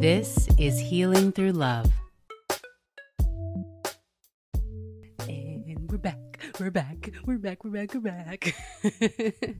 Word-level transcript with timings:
This 0.00 0.46
is 0.58 0.78
Healing 0.78 1.32
Through 1.32 1.54
Love. 1.54 1.90
And 5.28 5.90
we're 5.90 5.98
back, 5.98 6.38
we're 6.60 6.70
back, 6.70 7.10
we're 7.24 7.38
back, 7.38 7.64
we're 7.64 7.70
back, 7.72 7.94
we're 7.94 8.00
back. 8.00 8.54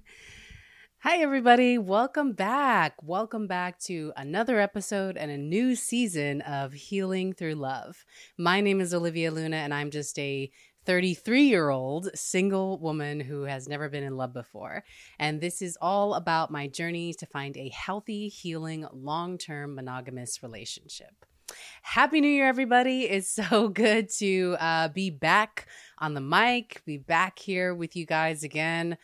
Hi, 1.00 1.16
everybody. 1.18 1.76
Welcome 1.76 2.34
back. 2.34 2.94
Welcome 3.02 3.48
back 3.48 3.80
to 3.80 4.12
another 4.16 4.60
episode 4.60 5.16
and 5.16 5.32
a 5.32 5.36
new 5.36 5.74
season 5.74 6.42
of 6.42 6.72
Healing 6.72 7.32
Through 7.32 7.54
Love. 7.54 8.04
My 8.36 8.60
name 8.60 8.80
is 8.80 8.94
Olivia 8.94 9.32
Luna, 9.32 9.56
and 9.56 9.74
I'm 9.74 9.90
just 9.90 10.16
a 10.20 10.52
33 10.88 11.42
year 11.42 11.68
old 11.68 12.08
single 12.14 12.78
woman 12.78 13.20
who 13.20 13.42
has 13.42 13.68
never 13.68 13.90
been 13.90 14.02
in 14.02 14.16
love 14.16 14.32
before. 14.32 14.82
And 15.18 15.38
this 15.38 15.60
is 15.60 15.76
all 15.82 16.14
about 16.14 16.50
my 16.50 16.66
journey 16.66 17.12
to 17.12 17.26
find 17.26 17.54
a 17.58 17.68
healthy, 17.68 18.28
healing, 18.28 18.86
long 18.90 19.36
term 19.36 19.74
monogamous 19.74 20.42
relationship. 20.42 21.26
Happy 21.82 22.22
New 22.22 22.28
Year, 22.28 22.46
everybody. 22.46 23.02
It's 23.10 23.28
so 23.28 23.68
good 23.68 24.08
to 24.16 24.56
uh, 24.58 24.88
be 24.88 25.10
back 25.10 25.66
on 25.98 26.14
the 26.14 26.22
mic, 26.22 26.80
be 26.86 26.96
back 26.96 27.38
here 27.38 27.74
with 27.74 27.94
you 27.94 28.06
guys 28.06 28.42
again. 28.42 28.96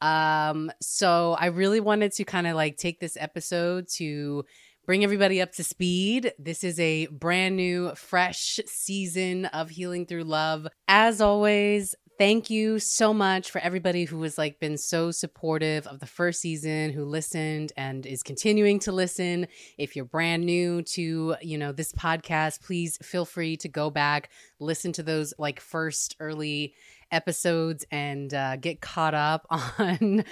Um, 0.00 0.72
so 0.80 1.36
I 1.38 1.46
really 1.46 1.80
wanted 1.80 2.10
to 2.14 2.24
kind 2.24 2.48
of 2.48 2.56
like 2.56 2.78
take 2.78 2.98
this 2.98 3.16
episode 3.16 3.86
to 3.96 4.44
bring 4.88 5.04
everybody 5.04 5.38
up 5.42 5.52
to 5.52 5.62
speed. 5.62 6.32
This 6.38 6.64
is 6.64 6.80
a 6.80 7.08
brand 7.08 7.56
new, 7.56 7.94
fresh 7.94 8.58
season 8.64 9.44
of 9.44 9.68
Healing 9.68 10.06
Through 10.06 10.24
Love. 10.24 10.66
As 10.88 11.20
always, 11.20 11.94
thank 12.16 12.48
you 12.48 12.78
so 12.78 13.12
much 13.12 13.50
for 13.50 13.58
everybody 13.58 14.04
who 14.04 14.22
has 14.22 14.38
like 14.38 14.58
been 14.60 14.78
so 14.78 15.10
supportive 15.10 15.86
of 15.86 16.00
the 16.00 16.06
first 16.06 16.40
season 16.40 16.90
who 16.90 17.04
listened 17.04 17.70
and 17.76 18.06
is 18.06 18.22
continuing 18.22 18.78
to 18.78 18.90
listen 18.90 19.46
if 19.76 19.94
you're 19.94 20.06
brand 20.06 20.46
new 20.46 20.80
to 20.82 21.36
you 21.42 21.58
know 21.58 21.70
this 21.70 21.92
podcast 21.92 22.60
please 22.62 22.98
feel 23.02 23.24
free 23.24 23.56
to 23.56 23.68
go 23.68 23.90
back 23.90 24.30
listen 24.58 24.90
to 24.90 25.02
those 25.02 25.32
like 25.38 25.60
first 25.60 26.16
early 26.18 26.74
episodes 27.12 27.84
and 27.92 28.34
uh, 28.34 28.56
get 28.56 28.80
caught 28.80 29.14
up 29.14 29.46
on 29.50 30.24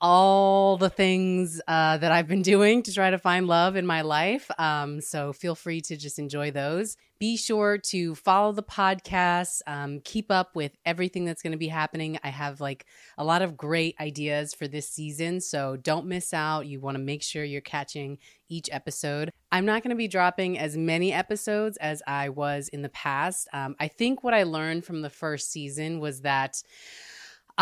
all 0.00 0.76
the 0.76 0.90
things 0.90 1.60
uh, 1.68 1.98
that 1.98 2.10
I've 2.10 2.28
been 2.28 2.42
doing 2.42 2.82
to 2.84 2.92
try 2.92 3.10
to 3.10 3.18
find 3.18 3.46
love 3.46 3.76
in 3.76 3.86
my 3.86 4.00
life. 4.02 4.50
Um, 4.58 5.00
so 5.00 5.32
feel 5.32 5.54
free 5.54 5.80
to 5.82 5.96
just 5.96 6.18
enjoy 6.18 6.50
those. 6.50 6.96
Be 7.18 7.36
sure 7.36 7.76
to 7.76 8.14
follow 8.14 8.52
the 8.52 8.62
podcast, 8.62 9.60
um, 9.66 10.00
keep 10.02 10.30
up 10.30 10.56
with 10.56 10.72
everything 10.86 11.26
that's 11.26 11.42
going 11.42 11.52
to 11.52 11.58
be 11.58 11.68
happening. 11.68 12.18
I 12.24 12.30
have 12.30 12.62
like 12.62 12.86
a 13.18 13.24
lot 13.24 13.42
of 13.42 13.58
great 13.58 13.94
ideas 14.00 14.54
for 14.54 14.66
this 14.66 14.88
season. 14.88 15.42
So 15.42 15.76
don't 15.76 16.06
miss 16.06 16.32
out. 16.32 16.66
You 16.66 16.80
want 16.80 16.96
to 16.96 17.02
make 17.02 17.22
sure 17.22 17.44
you're 17.44 17.60
catching 17.60 18.16
each 18.48 18.70
episode. 18.72 19.30
I'm 19.52 19.66
not 19.66 19.82
going 19.82 19.90
to 19.90 19.96
be 19.96 20.08
dropping 20.08 20.58
as 20.58 20.78
many 20.78 21.12
episodes 21.12 21.76
as 21.76 22.02
I 22.06 22.30
was 22.30 22.68
in 22.68 22.80
the 22.80 22.88
past. 22.88 23.48
Um, 23.52 23.76
I 23.78 23.88
think 23.88 24.24
what 24.24 24.32
I 24.32 24.44
learned 24.44 24.86
from 24.86 25.02
the 25.02 25.10
first 25.10 25.52
season 25.52 26.00
was 26.00 26.22
that 26.22 26.62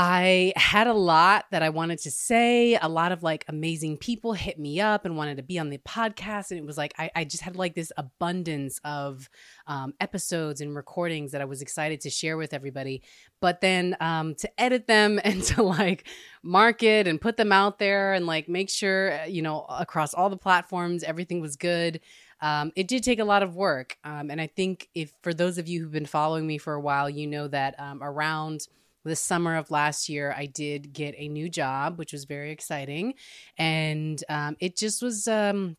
I 0.00 0.52
had 0.54 0.86
a 0.86 0.92
lot 0.92 1.46
that 1.50 1.64
I 1.64 1.70
wanted 1.70 1.98
to 2.02 2.10
say. 2.12 2.78
A 2.80 2.88
lot 2.88 3.10
of 3.10 3.24
like 3.24 3.44
amazing 3.48 3.96
people 3.96 4.32
hit 4.32 4.56
me 4.56 4.80
up 4.80 5.04
and 5.04 5.16
wanted 5.16 5.38
to 5.38 5.42
be 5.42 5.58
on 5.58 5.70
the 5.70 5.78
podcast. 5.78 6.52
And 6.52 6.60
it 6.60 6.64
was 6.64 6.78
like, 6.78 6.94
I, 6.96 7.10
I 7.16 7.24
just 7.24 7.42
had 7.42 7.56
like 7.56 7.74
this 7.74 7.90
abundance 7.96 8.80
of 8.84 9.28
um, 9.66 9.94
episodes 10.00 10.60
and 10.60 10.76
recordings 10.76 11.32
that 11.32 11.40
I 11.40 11.46
was 11.46 11.62
excited 11.62 12.00
to 12.02 12.10
share 12.10 12.36
with 12.36 12.54
everybody. 12.54 13.02
But 13.40 13.60
then 13.60 13.96
um, 13.98 14.36
to 14.36 14.48
edit 14.60 14.86
them 14.86 15.18
and 15.24 15.42
to 15.42 15.64
like 15.64 16.06
market 16.44 17.08
and 17.08 17.20
put 17.20 17.36
them 17.36 17.50
out 17.50 17.80
there 17.80 18.12
and 18.12 18.24
like 18.24 18.48
make 18.48 18.70
sure, 18.70 19.24
you 19.24 19.42
know, 19.42 19.66
across 19.68 20.14
all 20.14 20.30
the 20.30 20.36
platforms, 20.36 21.02
everything 21.02 21.40
was 21.40 21.56
good. 21.56 21.98
Um, 22.40 22.70
it 22.76 22.86
did 22.86 23.02
take 23.02 23.18
a 23.18 23.24
lot 23.24 23.42
of 23.42 23.56
work. 23.56 23.98
Um, 24.04 24.30
and 24.30 24.40
I 24.40 24.46
think 24.46 24.90
if 24.94 25.12
for 25.22 25.34
those 25.34 25.58
of 25.58 25.66
you 25.66 25.80
who've 25.82 25.90
been 25.90 26.06
following 26.06 26.46
me 26.46 26.56
for 26.56 26.74
a 26.74 26.80
while, 26.80 27.10
you 27.10 27.26
know 27.26 27.48
that 27.48 27.74
um, 27.80 28.00
around 28.00 28.68
the 29.04 29.16
summer 29.16 29.56
of 29.56 29.70
last 29.70 30.08
year, 30.08 30.34
I 30.36 30.46
did 30.46 30.92
get 30.92 31.14
a 31.16 31.28
new 31.28 31.48
job, 31.48 31.98
which 31.98 32.12
was 32.12 32.24
very 32.24 32.50
exciting. 32.50 33.14
And 33.56 34.22
um, 34.28 34.56
it 34.60 34.76
just 34.76 35.02
was. 35.02 35.28
Um, 35.28 35.76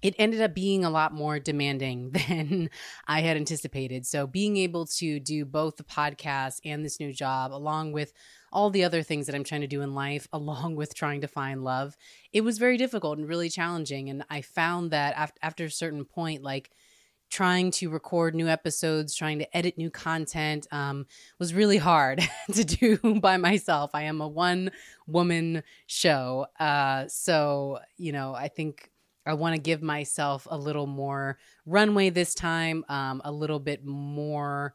it 0.00 0.14
ended 0.16 0.40
up 0.40 0.54
being 0.54 0.84
a 0.84 0.90
lot 0.90 1.12
more 1.12 1.40
demanding 1.40 2.10
than 2.28 2.70
I 3.06 3.20
had 3.20 3.36
anticipated. 3.36 4.06
So, 4.06 4.26
being 4.26 4.56
able 4.56 4.86
to 4.86 5.20
do 5.20 5.44
both 5.44 5.76
the 5.76 5.84
podcast 5.84 6.60
and 6.64 6.84
this 6.84 7.00
new 7.00 7.12
job, 7.12 7.52
along 7.52 7.92
with 7.92 8.12
all 8.52 8.70
the 8.70 8.84
other 8.84 9.02
things 9.02 9.26
that 9.26 9.34
I'm 9.34 9.44
trying 9.44 9.62
to 9.62 9.66
do 9.66 9.82
in 9.82 9.94
life, 9.94 10.28
along 10.32 10.76
with 10.76 10.94
trying 10.94 11.22
to 11.22 11.28
find 11.28 11.64
love, 11.64 11.96
it 12.32 12.42
was 12.42 12.58
very 12.58 12.76
difficult 12.76 13.18
and 13.18 13.28
really 13.28 13.50
challenging. 13.50 14.08
And 14.08 14.24
I 14.30 14.42
found 14.42 14.90
that 14.92 15.16
after, 15.16 15.38
after 15.42 15.64
a 15.64 15.70
certain 15.70 16.04
point, 16.04 16.42
like 16.42 16.70
trying 17.30 17.70
to 17.70 17.90
record 17.90 18.34
new 18.34 18.48
episodes, 18.48 19.14
trying 19.14 19.38
to 19.38 19.56
edit 19.56 19.76
new 19.76 19.90
content 19.90 20.66
um, 20.72 21.06
was 21.38 21.54
really 21.54 21.76
hard 21.76 22.22
to 22.52 22.64
do 22.64 22.98
by 23.20 23.36
myself. 23.36 23.90
I 23.94 24.02
am 24.02 24.20
a 24.20 24.28
one 24.28 24.70
woman 25.06 25.62
show. 25.86 26.46
Uh, 26.58 27.06
so, 27.08 27.78
you 27.96 28.12
know, 28.12 28.34
I 28.34 28.48
think 28.48 28.90
I 29.26 29.34
want 29.34 29.54
to 29.54 29.60
give 29.60 29.82
myself 29.82 30.46
a 30.50 30.56
little 30.56 30.86
more 30.86 31.38
runway 31.66 32.10
this 32.10 32.34
time, 32.34 32.84
um, 32.88 33.20
a 33.24 33.32
little 33.32 33.60
bit 33.60 33.84
more 33.84 34.74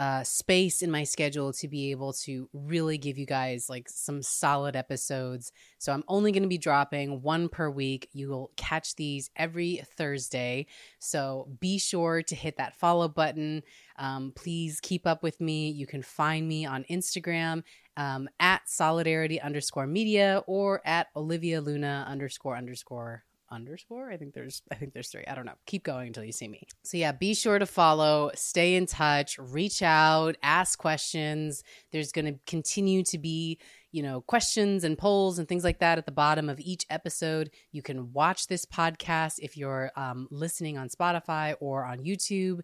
uh, 0.00 0.24
space 0.24 0.80
in 0.80 0.90
my 0.90 1.04
schedule 1.04 1.52
to 1.52 1.68
be 1.68 1.90
able 1.90 2.14
to 2.14 2.48
really 2.54 2.96
give 2.96 3.18
you 3.18 3.26
guys 3.26 3.68
like 3.68 3.86
some 3.86 4.22
solid 4.22 4.74
episodes. 4.74 5.52
So 5.76 5.92
I'm 5.92 6.04
only 6.08 6.32
going 6.32 6.42
to 6.42 6.48
be 6.48 6.56
dropping 6.56 7.20
one 7.20 7.50
per 7.50 7.68
week. 7.68 8.08
You 8.14 8.30
will 8.30 8.50
catch 8.56 8.96
these 8.96 9.28
every 9.36 9.82
Thursday. 9.98 10.68
So 11.00 11.48
be 11.60 11.78
sure 11.78 12.22
to 12.22 12.34
hit 12.34 12.56
that 12.56 12.76
follow 12.76 13.08
button. 13.08 13.62
Um, 13.98 14.32
please 14.34 14.80
keep 14.80 15.06
up 15.06 15.22
with 15.22 15.38
me. 15.38 15.68
You 15.68 15.86
can 15.86 16.02
find 16.02 16.48
me 16.48 16.64
on 16.64 16.86
Instagram 16.90 17.62
um, 17.98 18.26
at 18.40 18.62
solidarity 18.70 19.38
underscore 19.38 19.86
media 19.86 20.42
or 20.46 20.80
at 20.86 21.08
Olivia 21.14 21.60
Luna 21.60 22.06
underscore 22.08 22.56
underscore 22.56 23.24
underscore. 23.50 24.10
I 24.10 24.16
think 24.16 24.34
there's 24.34 24.62
I 24.70 24.74
think 24.74 24.92
there's 24.92 25.08
three. 25.08 25.24
I 25.26 25.34
don't 25.34 25.46
know. 25.46 25.54
Keep 25.66 25.84
going 25.84 26.08
until 26.08 26.24
you 26.24 26.32
see 26.32 26.48
me. 26.48 26.66
So 26.82 26.96
yeah, 26.96 27.12
be 27.12 27.34
sure 27.34 27.58
to 27.58 27.66
follow, 27.66 28.30
stay 28.34 28.76
in 28.76 28.86
touch, 28.86 29.38
reach 29.38 29.82
out, 29.82 30.36
ask 30.42 30.78
questions. 30.78 31.62
There's 31.92 32.12
going 32.12 32.26
to 32.26 32.38
continue 32.46 33.02
to 33.04 33.18
be 33.18 33.58
you 33.92 34.02
know, 34.02 34.20
questions 34.20 34.84
and 34.84 34.96
polls 34.96 35.38
and 35.38 35.48
things 35.48 35.64
like 35.64 35.80
that 35.80 35.98
at 35.98 36.06
the 36.06 36.12
bottom 36.12 36.48
of 36.48 36.60
each 36.60 36.86
episode. 36.90 37.50
You 37.72 37.82
can 37.82 38.12
watch 38.12 38.46
this 38.46 38.64
podcast 38.64 39.38
if 39.40 39.56
you're 39.56 39.90
um, 39.96 40.28
listening 40.30 40.78
on 40.78 40.88
Spotify 40.88 41.54
or 41.60 41.84
on 41.84 42.04
YouTube. 42.04 42.60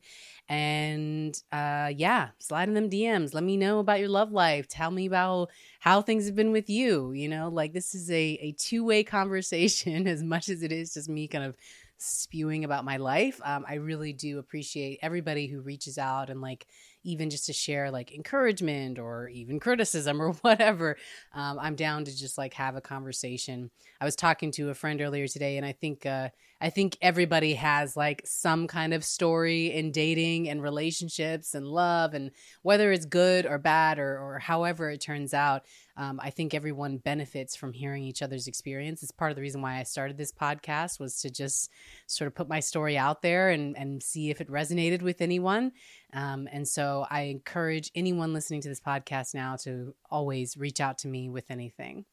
And 0.49 1.37
uh, 1.51 1.93
yeah, 1.95 2.29
slide 2.39 2.69
in 2.69 2.75
them 2.75 2.91
DMs. 2.91 3.35
Let 3.35 3.45
me 3.45 3.57
know 3.57 3.81
about 3.81 4.01
your 4.01 4.09
love 4.09 4.33
life. 4.33 4.69
Tell 4.69 4.91
me 4.91 5.07
about 5.07 5.51
how 5.81 6.01
things 6.03 6.27
have 6.27 6.37
been 6.37 6.53
with 6.53 6.71
you. 6.71 7.13
You 7.13 7.29
know, 7.29 7.49
like 7.49 7.73
this 7.73 7.95
is 7.95 8.11
a, 8.11 8.39
a 8.41 8.53
two 8.53 8.85
way 8.85 9.03
conversation 9.17 10.07
as 10.07 10.23
much 10.23 10.49
as 10.49 10.63
it 10.63 10.73
is 10.73 10.95
just 10.95 11.09
me 11.09 11.29
kind 11.29 11.45
of 11.45 11.57
spewing 11.99 12.65
about 12.65 12.85
my 12.85 12.99
life. 12.99 13.41
Um, 13.45 13.65
I 13.67 13.75
really 13.75 14.13
do 14.13 14.39
appreciate 14.39 14.99
everybody 15.03 15.47
who 15.47 15.61
reaches 15.61 15.99
out 15.99 16.31
and 16.31 16.41
like 16.41 16.67
even 17.07 17.31
just 17.31 17.47
to 17.47 17.53
share 17.53 17.91
like 17.91 18.13
encouragement 18.13 18.99
or 18.99 19.29
even 19.29 19.61
criticism 19.61 20.21
or 20.21 20.33
whatever. 20.43 20.97
Um, 21.33 21.59
I'm 21.59 21.77
down 21.77 22.05
to 22.05 22.17
just 22.17 22.37
like 22.37 22.53
have 22.55 22.77
a 22.77 22.81
conversation. 22.81 23.71
I 24.01 24.05
was 24.05 24.17
talking 24.17 24.51
to 24.53 24.71
a 24.71 24.75
friend 24.75 25.01
earlier 25.01 25.29
today, 25.29 25.57
and 25.57 25.65
I 25.65 25.73
think 25.73 26.05
uh, 26.05 26.29
I 26.61 26.71
think 26.71 26.97
everybody 27.03 27.55
has 27.55 27.97
like 27.97 28.23
some 28.25 28.67
kind 28.67 28.95
of 28.95 29.05
story 29.05 29.73
in 29.73 29.93
dating 29.93 30.49
and 30.49 30.63
relationships 30.63 31.55
and 31.55 31.67
love, 31.67 32.15
and 32.15 32.31
whether 32.63 32.93
it's 32.93 33.05
good 33.05 33.45
or 33.45 33.59
bad 33.59 33.99
or 33.99 34.19
or 34.19 34.39
however 34.39 34.91
it 34.91 35.01
turns 35.01 35.35
out. 35.35 35.65
Um, 35.99 36.21
I 36.23 36.31
think 36.31 36.53
everyone 36.53 36.99
benefits 36.99 37.57
from 37.57 37.73
hearing 37.73 38.05
each 38.05 38.23
other's 38.23 38.49
experience. 38.49 39.03
It's 39.03 39.13
part 39.13 39.31
of 39.31 39.37
the 39.37 39.43
reason 39.43 39.63
why 39.63 39.79
I 39.79 39.83
started 39.83 40.19
this 40.19 40.33
podcast 40.33 41.01
was 41.01 41.21
to 41.23 41.31
just 41.31 41.71
sort 42.07 42.29
of 42.29 42.35
put 42.35 42.49
my 42.49 42.61
story 42.61 42.97
out 42.97 43.23
there 43.23 43.51
and 43.51 43.77
and 43.77 44.03
see 44.03 44.31
if 44.31 44.41
it 44.41 44.49
resonated 44.49 45.03
with 45.03 45.21
anyone. 45.21 45.73
Um, 46.15 46.49
and 46.51 46.67
so 46.67 47.07
I 47.11 47.23
encourage 47.23 47.91
anyone 47.95 48.33
listening 48.33 48.63
to 48.63 48.69
this 48.69 48.81
podcast 48.81 49.35
now 49.35 49.57
to 49.65 49.95
always 50.11 50.57
reach 50.57 50.81
out 50.81 50.99
to 50.99 51.09
me 51.09 51.29
with 51.29 51.51
anything. 51.51 52.07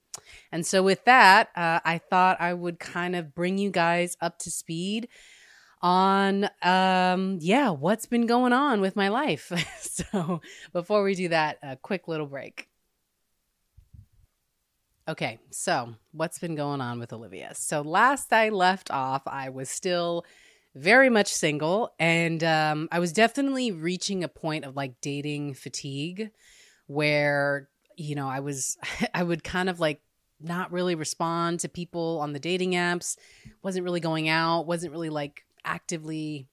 And 0.51 0.65
so, 0.65 0.83
with 0.83 1.05
that, 1.05 1.49
uh, 1.55 1.79
I 1.83 1.97
thought 1.97 2.39
I 2.39 2.53
would 2.53 2.79
kind 2.79 3.15
of 3.15 3.33
bring 3.33 3.57
you 3.57 3.71
guys 3.71 4.17
up 4.21 4.39
to 4.39 4.51
speed 4.51 5.07
on, 5.81 6.49
um, 6.61 7.39
yeah, 7.41 7.69
what's 7.69 8.05
been 8.05 8.25
going 8.25 8.53
on 8.53 8.81
with 8.81 8.95
my 8.95 9.09
life. 9.09 9.51
so, 9.81 10.41
before 10.71 11.03
we 11.03 11.15
do 11.15 11.29
that, 11.29 11.57
a 11.63 11.75
quick 11.75 12.07
little 12.07 12.27
break. 12.27 12.67
Okay, 15.07 15.39
so 15.49 15.95
what's 16.11 16.39
been 16.39 16.55
going 16.55 16.79
on 16.79 16.99
with 16.99 17.11
Olivia? 17.11 17.53
So, 17.55 17.81
last 17.81 18.31
I 18.31 18.49
left 18.49 18.91
off, 18.91 19.23
I 19.25 19.49
was 19.49 19.69
still 19.69 20.25
very 20.75 21.09
much 21.09 21.31
single 21.31 21.93
and 21.99 22.43
um, 22.43 22.87
i 22.91 22.99
was 22.99 23.13
definitely 23.13 23.71
reaching 23.71 24.23
a 24.23 24.27
point 24.27 24.65
of 24.65 24.75
like 24.75 24.99
dating 25.01 25.53
fatigue 25.53 26.31
where 26.87 27.69
you 27.97 28.15
know 28.15 28.27
i 28.27 28.39
was 28.39 28.77
i 29.13 29.23
would 29.23 29.43
kind 29.43 29.69
of 29.69 29.79
like 29.79 30.01
not 30.39 30.71
really 30.71 30.95
respond 30.95 31.59
to 31.59 31.69
people 31.69 32.19
on 32.21 32.33
the 32.33 32.39
dating 32.39 32.71
apps 32.71 33.15
wasn't 33.61 33.83
really 33.83 33.99
going 33.99 34.27
out 34.27 34.67
wasn't 34.67 34.91
really 34.91 35.09
like 35.09 35.45
actively 35.65 36.47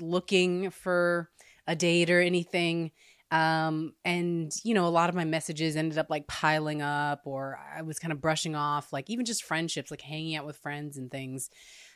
looking 0.00 0.70
for 0.70 1.30
a 1.66 1.76
date 1.76 2.10
or 2.10 2.20
anything. 2.20 2.90
Um, 3.30 3.94
and 4.04 4.52
you 4.62 4.74
know, 4.74 4.86
a 4.86 4.88
lot 4.88 5.08
of 5.08 5.14
my 5.14 5.24
messages 5.24 5.76
ended 5.76 5.98
up 5.98 6.10
like 6.10 6.26
piling 6.26 6.82
up, 6.82 7.22
or 7.24 7.58
I 7.74 7.82
was 7.82 7.98
kind 7.98 8.12
of 8.12 8.20
brushing 8.20 8.54
off, 8.54 8.92
like 8.92 9.10
even 9.10 9.24
just 9.24 9.42
friendships, 9.42 9.90
like 9.90 10.02
hanging 10.02 10.36
out 10.36 10.46
with 10.46 10.56
friends 10.56 10.96
and 10.96 11.10
things. 11.10 11.50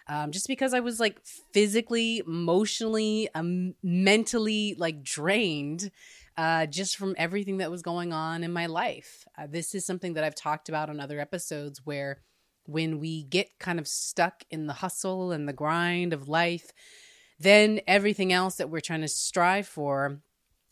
Um, 0.09 0.33
just 0.33 0.49
because 0.49 0.73
I 0.73 0.81
was 0.81 0.99
like 0.99 1.21
physically, 1.53 2.23
emotionally, 2.27 3.29
um, 3.35 3.75
mentally 3.83 4.75
like 4.79 5.03
drained 5.03 5.91
uh, 6.39 6.67
just 6.67 6.97
from 6.97 7.17
everything 7.19 7.57
that 7.57 7.71
was 7.71 7.83
going 7.83 8.13
on 8.13 8.45
in 8.45 8.53
my 8.53 8.67
life. 8.67 9.27
Uh, 9.37 9.49
this 9.49 9.75
is 9.75 9.85
something 9.85 10.15
that 10.15 10.23
I've 10.23 10.37
talked 10.37 10.69
about 10.69 10.89
on 10.89 11.01
other 11.01 11.19
episodes 11.19 11.85
where 11.85 12.21
when 12.65 13.01
we 13.01 13.25
get 13.25 13.59
kind 13.59 13.81
of 13.81 13.89
stuck 13.89 14.45
in 14.49 14.69
the 14.69 14.75
hustle 14.75 15.33
and 15.33 15.49
the 15.49 15.53
grind 15.53 16.13
of 16.13 16.29
life, 16.29 16.71
then 17.41 17.81
everything 17.89 18.33
else 18.33 18.55
that 18.57 18.71
we're 18.71 18.81
trying 18.81 19.01
to 19.01 19.09
strive 19.09 19.67
for 19.67 20.21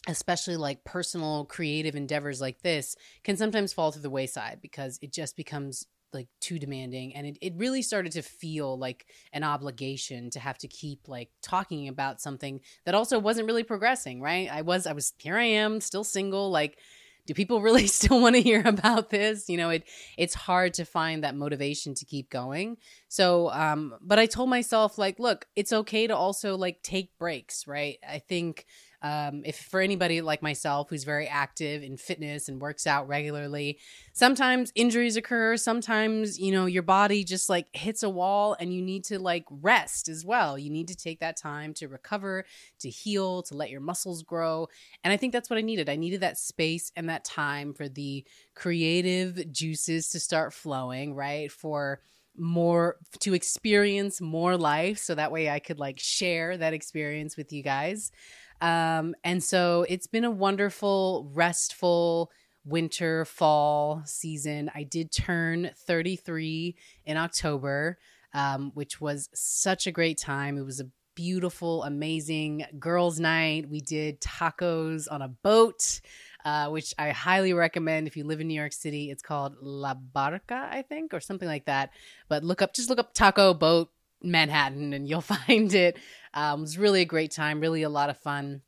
especially 0.09 0.57
like 0.57 0.85
personal 0.85 1.45
creative 1.47 1.97
endeavors 1.97 2.41
like 2.41 2.63
this 2.63 2.95
can 3.25 3.37
sometimes 3.37 3.73
fall 3.73 3.91
to 3.91 3.99
the 3.99 4.09
wayside 4.09 4.61
because 4.63 5.01
it 5.03 5.13
just 5.13 5.37
becomes 5.37 5.87
like 6.17 6.29
too 6.41 6.59
demanding 6.59 7.15
and 7.15 7.27
it, 7.27 7.39
it 7.41 7.53
really 7.57 7.83
started 7.83 8.13
to 8.13 8.23
feel 8.23 8.77
like 8.79 9.07
an 9.33 9.45
obligation 9.45 10.31
to 10.31 10.41
have 10.41 10.59
to 10.59 10.69
keep 10.69 11.07
like 11.07 11.31
talking 11.43 11.89
about 11.89 12.21
something 12.21 12.61
that 12.85 12.95
also 12.95 13.19
wasn't 13.19 13.47
really 13.47 13.63
progressing 13.63 14.21
right? 14.21 14.49
I 14.51 14.63
was 14.63 14.87
i 14.87 14.93
was 14.93 15.13
here 15.19 15.37
i 15.37 15.45
am 15.45 15.81
still 15.81 16.05
single 16.05 16.51
like 16.51 16.79
do 17.27 17.35
people 17.35 17.61
really 17.69 17.87
still 17.87 18.21
want 18.21 18.37
to 18.37 18.43
hear 18.43 18.63
about 18.65 19.11
this? 19.11 19.49
You 19.49 19.57
know 19.57 19.71
it 19.71 19.85
it's 20.17 20.35
hard 20.35 20.75
to 20.75 20.85
find 20.85 21.25
that 21.25 21.35
motivation 21.35 21.95
to 21.95 22.05
keep 22.05 22.31
going. 22.31 22.77
So 23.09 23.51
um 23.51 23.95
but 24.01 24.19
i 24.19 24.27
told 24.27 24.49
myself 24.49 24.99
like 24.99 25.19
look 25.19 25.47
it's 25.57 25.73
okay 25.73 26.07
to 26.07 26.17
also 26.17 26.57
like 26.57 26.83
take 26.83 27.17
breaks 27.19 27.67
right? 27.67 27.99
I 28.09 28.19
think 28.19 28.67
um, 29.07 29.43
if 29.45 29.57
for 29.57 29.81
anybody 29.81 30.21
like 30.21 30.43
myself 30.43 30.89
who's 30.91 31.05
very 31.05 31.29
active 31.29 31.85
in 31.85 31.97
fitness 31.97 32.49
and 32.49 32.61
works 32.61 32.87
out 32.89 33.07
regularly, 33.07 33.79
sometimes 34.13 34.73
injuries 34.75 35.17
occur. 35.17 35.57
Sometimes, 35.57 36.41
you 36.41 36.51
know, 36.51 36.67
your 36.67 36.83
body 36.83 37.23
just 37.23 37.49
like 37.49 37.69
hits 37.73 38.03
a 38.03 38.11
wall 38.11 38.57
and 38.59 38.75
you 38.75 38.83
need 38.83 39.05
to 39.05 39.21
like 39.21 39.45
rest 39.49 40.09
as 40.09 40.25
well. 40.25 40.59
You 40.59 40.71
need 40.71 40.89
to 40.89 40.97
take 40.97 41.21
that 41.21 41.37
time 41.37 41.73
to 41.75 41.87
recover, 41.87 42.45
to 42.81 42.91
heal, 42.91 43.43
to 43.45 43.55
let 43.55 43.71
your 43.71 43.81
muscles 43.81 44.25
grow. 44.25 44.67
And 45.05 45.13
I 45.13 45.17
think 45.17 45.33
that's 45.33 45.49
what 45.49 45.59
I 45.59 45.63
needed. 45.63 45.89
I 45.89 45.97
needed 45.97 46.23
that 46.23 46.39
space 46.39 46.91
and 46.97 47.09
that 47.09 47.25
time 47.25 47.75
for 47.75 47.89
the 47.89 48.25
creative 48.57 49.53
juices 49.53 50.09
to 50.11 50.21
start 50.21 50.53
flowing, 50.53 51.15
right? 51.15 51.53
For 51.53 52.01
more 52.39 52.97
to 53.21 53.35
experience 53.35 54.21
more 54.21 54.57
life 54.57 54.99
so 54.99 55.15
that 55.15 55.33
way 55.33 55.49
I 55.49 55.59
could 55.59 55.79
like 55.79 55.99
share 55.99 56.57
that 56.57 56.75
experience 56.75 57.37
with 57.37 57.53
you 57.53 57.63
guys. 57.63 58.13
Um, 58.61 59.15
and 59.25 59.43
so 59.43 59.85
it's 59.89 60.07
been 60.07 60.25
a 60.25 60.31
wonderful, 60.31 61.31
restful 61.33 62.31
winter, 62.65 63.25
fall 63.25 64.03
season. 64.05 64.71
I 64.75 64.83
did 64.83 65.13
turn 65.13 65.71
33 65.87 66.77
in 67.05 67.17
October, 67.17 67.99
um, 68.35 68.73
which 68.75 69.01
was 69.01 69.29
such 69.35 69.87
a 69.87 69.93
great 69.93 70.19
time. 70.19 70.59
It 70.59 70.65
was 70.65 70.81
a 70.81 70.89
beautiful, 71.15 71.85
amazing 71.85 72.65
girls' 72.79 73.21
night. 73.21 73.71
We 73.71 73.81
did 73.81 74.21
tacos 74.21 75.07
on 75.11 75.23
a 75.23 75.29
boat. 75.29 76.01
Uh, 76.45 76.69
which 76.69 76.95
I 76.97 77.11
highly 77.11 77.53
recommend 77.55 78.07
if 78.07 78.17
you 78.17 78.23
live 78.23 78.41
in 78.41 78.47
New 78.47 78.55
York 78.55 78.73
City. 78.73 79.11
It's 79.11 79.21
called 79.21 79.57
La 79.61 79.95
Barca, 79.95 80.69
I 80.71 80.83
think, 80.83 81.13
or 81.13 81.19
something 81.19 81.49
like 81.49 81.65
that. 81.65 81.91
But 82.29 82.45
look 82.45 82.63
up, 82.63 82.73
just 82.73 82.89
look 82.89 83.01
up 83.01 83.15
taco 83.15 83.53
boat 83.53 83.91
Manhattan 84.23 84.93
and 84.93 85.09
you'll 85.09 85.21
find 85.47 85.73
it. 85.75 85.99
Um, 86.37 86.61
it 86.61 86.63
was 86.63 86.79
really 86.79 87.01
a 87.01 87.07
great 87.07 87.33
time, 87.33 87.61
really 87.61 87.83
a 87.83 87.89
lot 87.89 88.11
of 88.11 88.19
fun. 88.19 88.61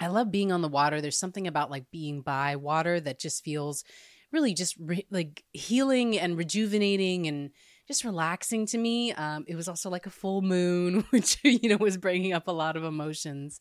I 0.00 0.08
love 0.08 0.30
being 0.30 0.52
on 0.52 0.60
the 0.60 0.68
water. 0.68 1.00
There's 1.00 1.18
something 1.18 1.46
about 1.46 1.70
like 1.70 1.90
being 1.90 2.20
by 2.20 2.56
water 2.56 3.00
that 3.00 3.20
just 3.20 3.44
feels 3.44 3.84
really 4.32 4.52
just 4.52 4.76
re- 4.78 5.06
like 5.10 5.44
healing 5.52 6.18
and 6.18 6.36
rejuvenating 6.36 7.26
and 7.26 7.50
just 7.86 8.04
relaxing 8.04 8.66
to 8.66 8.78
me. 8.78 9.12
Um, 9.12 9.44
it 9.46 9.54
was 9.54 9.68
also 9.68 9.88
like 9.88 10.06
a 10.06 10.10
full 10.10 10.42
moon, 10.42 11.04
which 11.10 11.38
you 11.44 11.68
know 11.68 11.76
was 11.76 11.96
bringing 11.96 12.32
up 12.32 12.48
a 12.48 12.52
lot 12.52 12.76
of 12.76 12.84
emotions. 12.84 13.60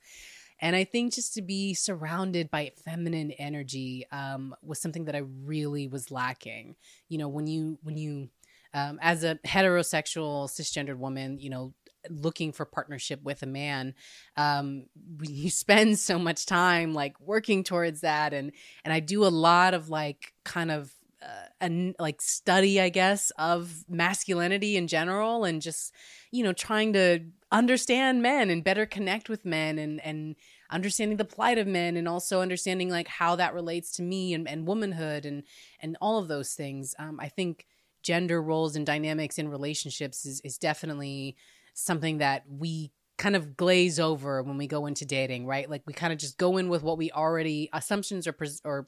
And 0.60 0.76
I 0.76 0.84
think 0.84 1.14
just 1.14 1.34
to 1.34 1.42
be 1.42 1.74
surrounded 1.74 2.50
by 2.50 2.72
feminine 2.84 3.32
energy 3.32 4.06
um, 4.12 4.56
was 4.62 4.80
something 4.80 5.06
that 5.06 5.16
I 5.16 5.24
really 5.44 5.88
was 5.88 6.10
lacking. 6.10 6.76
You 7.10 7.18
know, 7.20 7.28
when 7.28 7.48
you 7.48 7.78
when 7.84 7.98
you 7.98 8.30
um, 8.74 8.98
as 9.02 9.24
a 9.24 9.40
heterosexual 9.46 10.50
cisgendered 10.50 10.98
woman, 10.98 11.38
you 11.40 11.50
know, 11.50 11.74
looking 12.10 12.52
for 12.52 12.66
partnership 12.66 13.22
with 13.24 13.44
a 13.44 13.48
man, 13.48 13.94
um, 14.38 14.86
you 15.22 15.50
spend 15.50 16.00
so 16.00 16.20
much 16.20 16.46
time 16.46 16.94
like 16.94 17.20
working 17.20 17.64
towards 17.64 18.02
that, 18.02 18.34
and 18.34 18.52
and 18.84 18.94
I 18.94 19.00
do 19.00 19.26
a 19.26 19.28
lot 19.28 19.74
of 19.74 19.90
like 19.90 20.34
kind 20.44 20.72
of 20.72 20.94
uh, 21.22 21.48
and 21.62 21.96
like 22.00 22.22
study, 22.22 22.82
I 22.82 22.90
guess, 22.90 23.32
of 23.38 23.86
masculinity 23.88 24.76
in 24.76 24.88
general, 24.88 25.46
and 25.46 25.62
just 25.62 25.94
you 26.32 26.44
know 26.44 26.54
trying 26.54 26.94
to 26.94 27.20
understand 27.52 28.22
men 28.22 28.50
and 28.50 28.64
better 28.64 28.86
connect 28.86 29.30
with 29.30 29.46
men, 29.46 29.80
and 29.80 30.02
and 30.02 30.36
understanding 30.70 31.18
the 31.18 31.26
plight 31.26 31.58
of 31.58 31.68
men, 31.68 31.98
and 31.98 32.08
also 32.08 32.42
understanding 32.42 32.90
like 32.90 33.08
how 33.08 33.36
that 33.36 33.54
relates 33.54 33.92
to 33.94 34.02
me 34.02 34.34
and, 34.34 34.48
and 34.48 34.68
womanhood, 34.68 35.26
and 35.26 35.44
and 35.80 35.98
all 36.02 36.18
of 36.20 36.28
those 36.28 36.54
things. 36.54 36.94
Um, 37.00 37.20
I 37.20 37.30
think 37.30 37.66
gender 38.04 38.42
roles 38.42 38.76
and 38.76 38.86
dynamics 38.86 39.40
in 39.40 39.48
relationships 39.48 40.26
is, 40.26 40.42
is 40.42 40.58
definitely 40.58 41.36
something 41.74 42.20
that 42.20 42.44
we 42.48 42.92
kind 43.18 43.36
of 43.36 43.56
glaze 43.56 44.00
over 44.00 44.42
when 44.44 44.58
we 44.58 44.68
go 44.68 44.86
into 44.86 45.06
dating, 45.06 45.46
right? 45.46 45.70
Like 45.70 45.84
we 45.86 45.94
kind 45.94 46.14
of 46.14 46.20
just 46.20 46.38
go 46.38 46.58
in 46.58 46.70
with 46.70 46.84
what 46.84 46.98
we 46.98 47.12
already 47.12 47.70
assumptions 47.74 48.28
or 48.28 48.36
or 48.64 48.88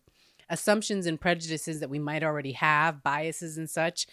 assumptions 0.50 1.06
and 1.06 1.20
prejudices 1.20 1.80
that 1.80 1.90
we 1.90 2.00
might 2.00 2.24
already 2.24 2.52
have, 2.52 3.02
biases 3.02 3.58
and 3.58 3.70
such, 3.70 4.08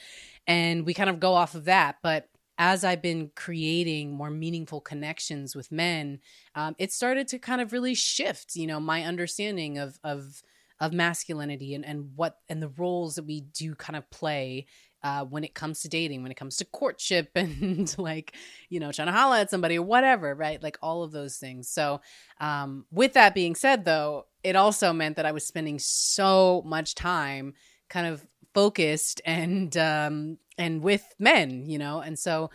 and 0.46 0.86
we 0.86 0.94
kind 0.94 1.10
of 1.10 1.20
go 1.20 1.34
off 1.34 1.54
of 1.54 1.64
that. 1.64 1.96
But 2.02 2.28
as 2.58 2.84
I've 2.84 3.02
been 3.02 3.30
creating 3.34 4.12
more 4.12 4.30
meaningful 4.30 4.80
connections 4.80 5.56
with 5.56 5.72
men, 5.72 6.20
um, 6.54 6.74
it 6.78 6.92
started 6.92 7.26
to 7.28 7.38
kind 7.38 7.60
of 7.60 7.72
really 7.72 7.94
shift, 7.94 8.54
you 8.54 8.66
know, 8.66 8.80
my 8.80 9.04
understanding 9.04 9.78
of 9.78 9.98
of 10.04 10.42
of 10.80 10.92
masculinity 10.92 11.74
and, 11.74 11.84
and 11.84 12.10
what 12.16 12.38
and 12.48 12.62
the 12.62 12.68
roles 12.68 13.14
that 13.14 13.24
we 13.24 13.40
do 13.40 13.74
kind 13.74 13.96
of 13.96 14.08
play 14.10 14.66
uh, 15.04 15.24
when 15.24 15.44
it 15.44 15.54
comes 15.54 15.80
to 15.80 15.88
dating, 15.88 16.22
when 16.22 16.32
it 16.32 16.36
comes 16.36 16.56
to 16.56 16.64
courtship 16.64 17.30
and 17.34 17.96
like, 17.98 18.34
you 18.68 18.80
know, 18.80 18.92
trying 18.92 19.06
to 19.06 19.12
holla 19.12 19.40
at 19.40 19.50
somebody 19.50 19.78
or 19.78 19.82
whatever, 19.82 20.34
right? 20.34 20.62
Like 20.62 20.78
all 20.82 21.02
of 21.02 21.12
those 21.12 21.36
things. 21.36 21.68
So, 21.68 22.00
um, 22.40 22.86
with 22.90 23.14
that 23.14 23.34
being 23.34 23.54
said, 23.54 23.84
though, 23.84 24.26
it 24.42 24.56
also 24.56 24.92
meant 24.92 25.16
that 25.16 25.26
I 25.26 25.32
was 25.32 25.46
spending 25.46 25.78
so 25.78 26.62
much 26.64 26.94
time 26.94 27.54
kind 27.88 28.06
of 28.06 28.26
focused 28.54 29.20
and, 29.24 29.76
um, 29.76 30.38
and 30.58 30.82
with 30.82 31.04
men, 31.18 31.66
you 31.66 31.78
know, 31.78 32.00
and 32.00 32.18
so 32.18 32.50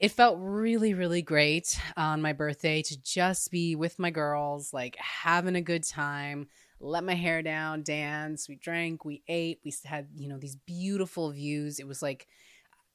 it 0.00 0.10
felt 0.10 0.36
really, 0.40 0.94
really 0.94 1.22
great 1.22 1.78
on 1.96 2.20
my 2.20 2.32
birthday 2.32 2.82
to 2.82 3.00
just 3.02 3.52
be 3.52 3.76
with 3.76 4.00
my 4.00 4.10
girls, 4.10 4.72
like 4.72 4.96
having 4.96 5.54
a 5.54 5.60
good 5.60 5.84
time 5.84 6.48
let 6.82 7.04
my 7.04 7.14
hair 7.14 7.42
down, 7.42 7.82
dance. 7.82 8.48
We 8.48 8.56
drank, 8.56 9.04
we 9.04 9.22
ate, 9.28 9.60
we 9.64 9.72
had, 9.84 10.08
you 10.16 10.28
know, 10.28 10.38
these 10.38 10.56
beautiful 10.56 11.30
views. 11.30 11.78
It 11.78 11.86
was 11.86 12.02
like, 12.02 12.26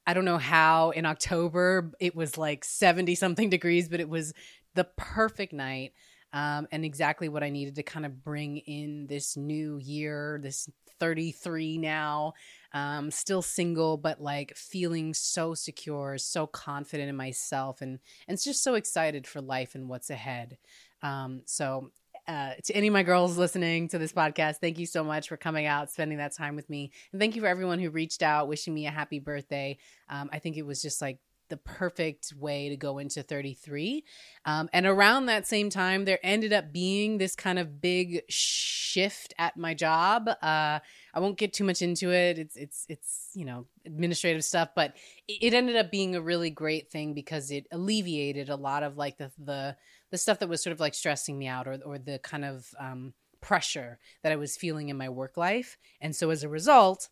I 0.06 0.14
don't 0.14 0.24
know 0.24 0.38
how 0.38 0.90
in 0.90 1.06
October 1.06 1.92
it 1.98 2.14
was 2.14 2.38
like 2.38 2.64
70 2.64 3.14
something 3.14 3.50
degrees, 3.50 3.88
but 3.88 4.00
it 4.00 4.08
was 4.08 4.32
the 4.74 4.84
perfect 4.84 5.52
night. 5.52 5.92
Um, 6.32 6.68
and 6.70 6.84
exactly 6.84 7.30
what 7.30 7.42
I 7.42 7.48
needed 7.48 7.76
to 7.76 7.82
kind 7.82 8.04
of 8.04 8.22
bring 8.22 8.58
in 8.58 9.06
this 9.06 9.36
new 9.36 9.78
year, 9.78 10.38
this 10.42 10.68
33 11.00 11.78
now, 11.78 12.34
um, 12.74 13.10
still 13.10 13.40
single, 13.40 13.96
but 13.96 14.20
like 14.20 14.54
feeling 14.54 15.14
so 15.14 15.54
secure, 15.54 16.18
so 16.18 16.46
confident 16.46 17.08
in 17.08 17.16
myself, 17.16 17.80
and 17.80 17.98
and 18.26 18.38
just 18.38 18.62
so 18.62 18.74
excited 18.74 19.26
for 19.26 19.40
life 19.40 19.74
and 19.74 19.88
what's 19.88 20.10
ahead. 20.10 20.58
Um, 21.02 21.42
so 21.46 21.92
uh, 22.28 22.52
to 22.62 22.76
any 22.76 22.88
of 22.88 22.92
my 22.92 23.02
girls 23.02 23.38
listening 23.38 23.88
to 23.88 23.98
this 23.98 24.12
podcast, 24.12 24.56
thank 24.56 24.78
you 24.78 24.84
so 24.84 25.02
much 25.02 25.28
for 25.28 25.38
coming 25.38 25.64
out, 25.64 25.90
spending 25.90 26.18
that 26.18 26.36
time 26.36 26.54
with 26.54 26.68
me. 26.68 26.92
And 27.10 27.20
thank 27.20 27.34
you 27.34 27.42
for 27.42 27.48
everyone 27.48 27.78
who 27.78 27.88
reached 27.88 28.22
out, 28.22 28.48
wishing 28.48 28.74
me 28.74 28.86
a 28.86 28.90
happy 28.90 29.18
birthday. 29.18 29.78
Um, 30.10 30.28
I 30.30 30.38
think 30.38 30.58
it 30.58 30.66
was 30.66 30.82
just 30.82 31.00
like 31.00 31.18
the 31.48 31.56
perfect 31.56 32.34
way 32.36 32.68
to 32.68 32.76
go 32.76 32.98
into 32.98 33.22
33. 33.22 34.04
Um, 34.44 34.68
and 34.74 34.86
around 34.86 35.26
that 35.26 35.46
same 35.46 35.70
time, 35.70 36.04
there 36.04 36.18
ended 36.22 36.52
up 36.52 36.72
being 36.72 37.16
this 37.16 37.34
kind 37.34 37.58
of 37.58 37.80
big 37.80 38.22
shift 38.28 39.32
at 39.38 39.56
my 39.56 39.74
job. 39.74 40.28
Uh, 40.28 40.80
I 41.14 41.20
won't 41.20 41.38
get 41.38 41.52
too 41.54 41.64
much 41.64 41.82
into 41.82 42.12
it. 42.12 42.38
It's 42.38 42.56
it's 42.56 42.84
it's 42.88 43.30
you 43.34 43.44
know 43.44 43.66
administrative 43.86 44.44
stuff, 44.44 44.70
but 44.76 44.96
it, 45.26 45.38
it 45.40 45.54
ended 45.54 45.76
up 45.76 45.90
being 45.90 46.14
a 46.14 46.20
really 46.20 46.50
great 46.50 46.90
thing 46.90 47.14
because 47.14 47.50
it 47.50 47.66
alleviated 47.72 48.50
a 48.50 48.56
lot 48.56 48.82
of 48.82 48.96
like 48.96 49.16
the 49.16 49.32
the 49.38 49.76
the 50.10 50.18
stuff 50.18 50.38
that 50.38 50.48
was 50.48 50.62
sort 50.62 50.72
of 50.72 50.80
like 50.80 50.94
stressing 50.94 51.38
me 51.38 51.46
out 51.46 51.66
or 51.66 51.78
or 51.84 51.98
the 51.98 52.18
kind 52.18 52.44
of 52.44 52.74
um, 52.78 53.12
pressure 53.40 53.98
that 54.22 54.32
I 54.32 54.36
was 54.36 54.56
feeling 54.56 54.88
in 54.88 54.96
my 54.96 55.08
work 55.08 55.36
life. 55.36 55.78
And 56.00 56.14
so 56.14 56.30
as 56.30 56.42
a 56.42 56.48
result, 56.48 57.08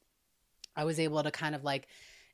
I 0.75 0.85
was 0.85 1.00
able 1.00 1.23
to 1.23 1.31
kind 1.31 1.55
of 1.55 1.65
like 1.65 1.88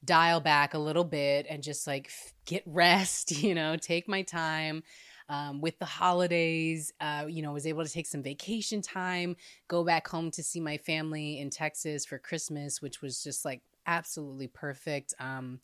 dial 0.05 0.41
back 0.41 0.75
a 0.75 0.79
little 0.79 1.05
bit 1.05 1.47
and 1.49 1.63
just 1.63 1.87
like 1.87 2.11
get 2.45 2.63
rest, 2.67 3.31
you 3.43 3.55
know, 3.55 3.77
take 3.77 4.09
my 4.09 4.23
time. 4.23 4.83
Um, 5.29 5.63
with 5.63 5.79
the 5.79 5.87
holidays, 5.87 6.93
uh, 7.01 7.25
you 7.27 7.41
know, 7.41 7.53
was 7.53 7.67
able 7.67 7.85
to 7.85 7.91
take 7.91 8.07
some 8.07 8.23
vacation 8.23 8.83
time, 8.83 9.37
go 9.67 9.83
back 9.83 10.07
home 10.07 10.31
to 10.33 10.43
see 10.43 10.61
my 10.61 10.77
family 10.77 11.39
in 11.39 11.49
Texas 11.49 12.05
for 12.05 12.19
Christmas, 12.19 12.83
which 12.83 13.01
was 13.01 13.23
just 13.23 13.45
like 13.45 13.63
absolutely 13.87 14.49
perfect. 14.49 15.15
Um, 15.19 15.61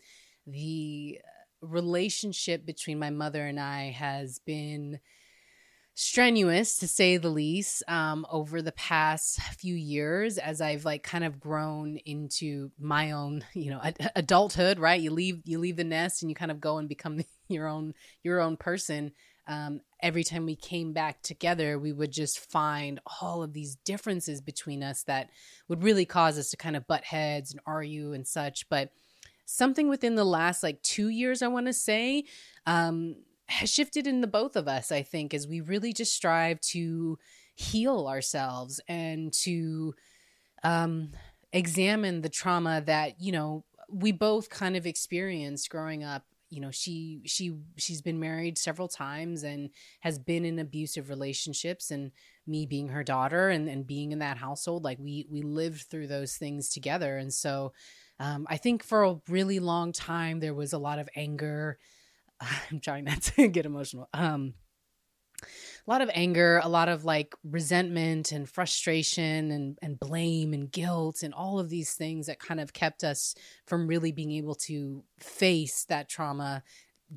the 0.46 1.18
relationship 1.60 2.64
between 2.64 2.98
my 2.98 3.10
mother 3.10 3.46
and 3.46 3.58
I 3.58 3.90
has 3.90 4.38
been 4.40 5.00
strenuous 6.00 6.76
to 6.76 6.86
say 6.86 7.16
the 7.16 7.28
least 7.28 7.82
um, 7.88 8.24
over 8.30 8.62
the 8.62 8.70
past 8.70 9.40
few 9.58 9.74
years 9.74 10.38
as 10.38 10.60
i've 10.60 10.84
like 10.84 11.02
kind 11.02 11.24
of 11.24 11.40
grown 11.40 11.96
into 12.06 12.70
my 12.78 13.10
own 13.10 13.44
you 13.52 13.68
know 13.68 13.80
ad- 13.82 14.12
adulthood 14.14 14.78
right? 14.78 15.00
You 15.00 15.10
leave 15.10 15.40
you 15.44 15.58
leave 15.58 15.76
the 15.76 15.82
nest 15.82 16.22
and 16.22 16.30
you 16.30 16.36
kind 16.36 16.52
of 16.52 16.60
go 16.60 16.78
and 16.78 16.88
become 16.88 17.20
your 17.48 17.66
own 17.66 17.94
your 18.22 18.40
own 18.40 18.56
person. 18.56 19.10
Um, 19.48 19.80
every 20.00 20.24
time 20.24 20.44
we 20.44 20.54
came 20.54 20.92
back 20.92 21.22
together 21.22 21.80
we 21.80 21.92
would 21.92 22.12
just 22.12 22.38
find 22.38 23.00
all 23.20 23.42
of 23.42 23.52
these 23.52 23.76
differences 23.84 24.40
between 24.40 24.84
us 24.84 25.02
that 25.04 25.30
would 25.68 25.82
really 25.82 26.04
cause 26.04 26.38
us 26.38 26.50
to 26.50 26.56
kind 26.56 26.76
of 26.76 26.86
butt 26.86 27.02
heads 27.02 27.50
and 27.50 27.60
argue 27.66 28.12
and 28.12 28.24
such. 28.24 28.68
But 28.68 28.90
something 29.50 29.88
within 29.88 30.14
the 30.14 30.24
last 30.24 30.62
like 30.62 30.80
two 30.82 31.08
years 31.08 31.42
i 31.42 31.48
want 31.48 31.66
to 31.66 31.72
say 31.72 32.24
um, 32.66 33.16
has 33.48 33.72
shifted 33.72 34.06
in 34.06 34.20
the 34.20 34.26
both 34.26 34.56
of 34.56 34.68
us, 34.68 34.92
I 34.92 35.02
think, 35.02 35.32
as 35.32 35.48
we 35.48 35.60
really 35.60 35.92
just 35.92 36.14
strive 36.14 36.60
to 36.60 37.18
heal 37.54 38.06
ourselves 38.06 38.80
and 38.88 39.32
to 39.44 39.94
um, 40.62 41.12
examine 41.52 42.20
the 42.20 42.28
trauma 42.28 42.82
that, 42.82 43.20
you 43.20 43.32
know, 43.32 43.64
we 43.90 44.12
both 44.12 44.50
kind 44.50 44.76
of 44.76 44.86
experienced 44.86 45.70
growing 45.70 46.04
up. 46.04 46.24
You 46.50 46.62
know 46.62 46.70
she 46.70 47.20
she 47.26 47.58
she's 47.76 48.00
been 48.00 48.18
married 48.18 48.56
several 48.56 48.88
times 48.88 49.42
and 49.42 49.68
has 50.00 50.18
been 50.18 50.46
in 50.46 50.58
abusive 50.58 51.10
relationships 51.10 51.90
and 51.90 52.10
me 52.46 52.64
being 52.64 52.88
her 52.88 53.04
daughter 53.04 53.50
and, 53.50 53.68
and 53.68 53.86
being 53.86 54.12
in 54.12 54.20
that 54.20 54.38
household 54.38 54.82
like 54.82 54.98
we 54.98 55.26
we 55.30 55.42
lived 55.42 55.82
through 55.90 56.06
those 56.06 56.36
things 56.36 56.70
together. 56.70 57.18
And 57.18 57.34
so 57.34 57.74
um, 58.20 58.46
i 58.48 58.56
think 58.56 58.82
for 58.82 59.04
a 59.04 59.16
really 59.28 59.58
long 59.58 59.92
time 59.92 60.40
there 60.40 60.54
was 60.54 60.72
a 60.72 60.78
lot 60.78 60.98
of 60.98 61.08
anger 61.16 61.78
I'm 62.70 62.80
trying 62.80 63.04
not 63.04 63.22
to 63.22 63.48
get 63.48 63.66
emotional. 63.66 64.08
Um, 64.12 64.54
a 65.42 65.90
lot 65.90 66.00
of 66.00 66.10
anger, 66.12 66.60
a 66.62 66.68
lot 66.68 66.88
of 66.88 67.04
like 67.04 67.34
resentment 67.44 68.32
and 68.32 68.48
frustration 68.48 69.50
and, 69.50 69.78
and 69.80 69.98
blame 69.98 70.52
and 70.52 70.70
guilt 70.70 71.22
and 71.22 71.32
all 71.32 71.58
of 71.58 71.70
these 71.70 71.94
things 71.94 72.26
that 72.26 72.40
kind 72.40 72.60
of 72.60 72.72
kept 72.72 73.04
us 73.04 73.34
from 73.66 73.86
really 73.86 74.12
being 74.12 74.32
able 74.32 74.56
to 74.56 75.04
face 75.18 75.84
that 75.84 76.08
trauma, 76.08 76.62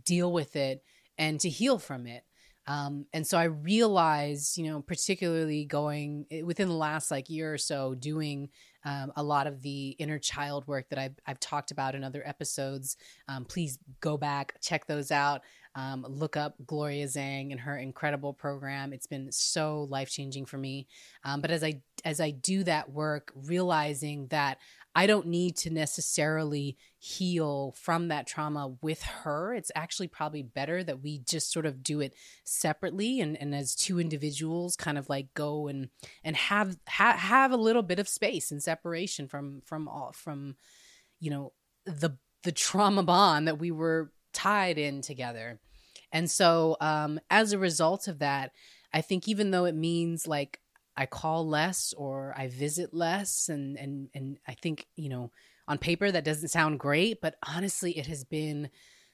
deal 0.05 0.31
with 0.31 0.55
it, 0.55 0.84
and 1.17 1.39
to 1.39 1.50
heal 1.50 1.79
from 1.79 2.05
it. 2.05 2.24
Um, 2.67 3.08
and 3.12 3.25
so 3.25 3.39
I 3.39 3.46
realized, 3.46 4.58
you 4.58 4.65
know, 4.65 4.81
particularly 4.81 5.65
going 5.65 6.27
eh, 6.29 6.43
within 6.43 6.70
the 6.70 6.75
last 6.75 7.10
like 7.10 7.29
year 7.29 7.51
or 7.51 7.58
so, 7.58 7.96
doing 7.96 8.50
um, 8.84 9.12
a 9.16 9.24
lot 9.24 9.48
of 9.48 9.62
the 9.62 9.90
inner 10.00 10.20
child 10.20 10.68
work 10.68 10.90
that 10.90 11.00
I've, 11.00 11.16
I've 11.26 11.40
talked 11.40 11.72
about 11.72 11.96
in 11.96 12.04
other 12.04 12.24
episodes. 12.26 12.98
Um, 13.28 13.46
please 13.46 13.80
go 14.00 14.18
back, 14.18 14.56
check 14.62 14.86
those 14.86 15.12
out. 15.12 15.42
Um, 15.74 16.06
look 16.10 16.36
up 16.36 16.56
Gloria 16.66 17.06
Zhang 17.06 17.52
and 17.52 17.60
her 17.60 17.78
incredible 17.78 18.34
program. 18.34 18.92
It's 18.92 19.08
been 19.08 19.32
so 19.32 19.88
life 19.90 20.10
changing 20.10 20.46
for 20.46 20.58
me. 20.58 20.88
Um, 21.24 21.40
but 21.40 21.52
as 21.52 21.64
I 21.64 21.82
as 22.04 22.20
I 22.20 22.32
do 22.32 22.64
that 22.64 22.92
work, 22.92 23.32
realizing 23.36 24.28
that 24.28 24.58
I 24.94 25.08
don't 25.08 25.28
need 25.28 25.56
to 25.58 25.70
necessarily 25.70 26.78
heal 27.00 27.74
from 27.78 28.10
that 28.10 28.28
trauma 28.28 28.76
with 28.82 29.02
her. 29.02 29.54
It's 29.54 29.72
actually 29.74 30.08
probably 30.08 30.44
better 30.44 30.84
that 30.84 31.02
we 31.02 31.20
just 31.20 31.52
sort 31.52 31.66
of 31.66 31.82
do 31.82 32.02
it 32.02 32.14
separately 32.44 33.22
and, 33.22 33.38
and 33.38 33.56
as 33.56 33.76
two 33.76 34.00
individuals 34.00 34.76
kind 34.76 34.98
of 34.98 35.10
like 35.10 35.34
go 35.34 35.68
and 35.68 35.90
and 36.24 36.36
have 36.36 36.78
ha- 36.88 37.18
have 37.18 37.52
a 37.52 37.58
little 37.58 37.84
bit 37.84 38.00
of 38.00 38.08
space 38.08 38.52
and 38.52 38.62
separation 38.62 39.28
from 39.28 39.62
from 39.66 39.88
all 39.88 40.12
from 40.14 40.56
you 41.20 41.32
know 41.32 41.54
the 41.86 42.12
the 42.44 42.52
trauma 42.52 43.04
bond 43.04 43.48
that 43.48 43.60
we 43.60 43.72
were 43.72 44.12
tied 44.34 44.78
in 44.78 45.02
together. 45.02 45.60
And 46.12 46.30
so 46.30 46.76
um 46.82 47.20
as 47.30 47.54
a 47.54 47.58
result 47.60 48.08
of 48.08 48.20
that, 48.20 48.52
I 48.94 49.02
think 49.02 49.28
even 49.28 49.52
though 49.52 49.66
it 49.66 49.76
means 49.76 50.28
like 50.28 50.60
I 50.98 51.06
call 51.06 51.48
less 51.48 51.94
or 51.98 52.34
I 52.38 52.48
visit 52.48 52.94
less 52.94 53.50
and 53.50 53.78
and 53.78 54.10
and 54.14 54.38
I 54.48 54.54
think, 54.54 54.88
you 54.96 55.10
know, 55.10 55.32
on 55.68 55.78
paper 55.78 56.12
that 56.12 56.26
doesn't 56.26 56.50
sound 56.50 56.80
great, 56.80 57.22
but 57.22 57.36
honestly 57.48 57.98
it 57.98 58.08
has 58.08 58.24
been 58.24 58.70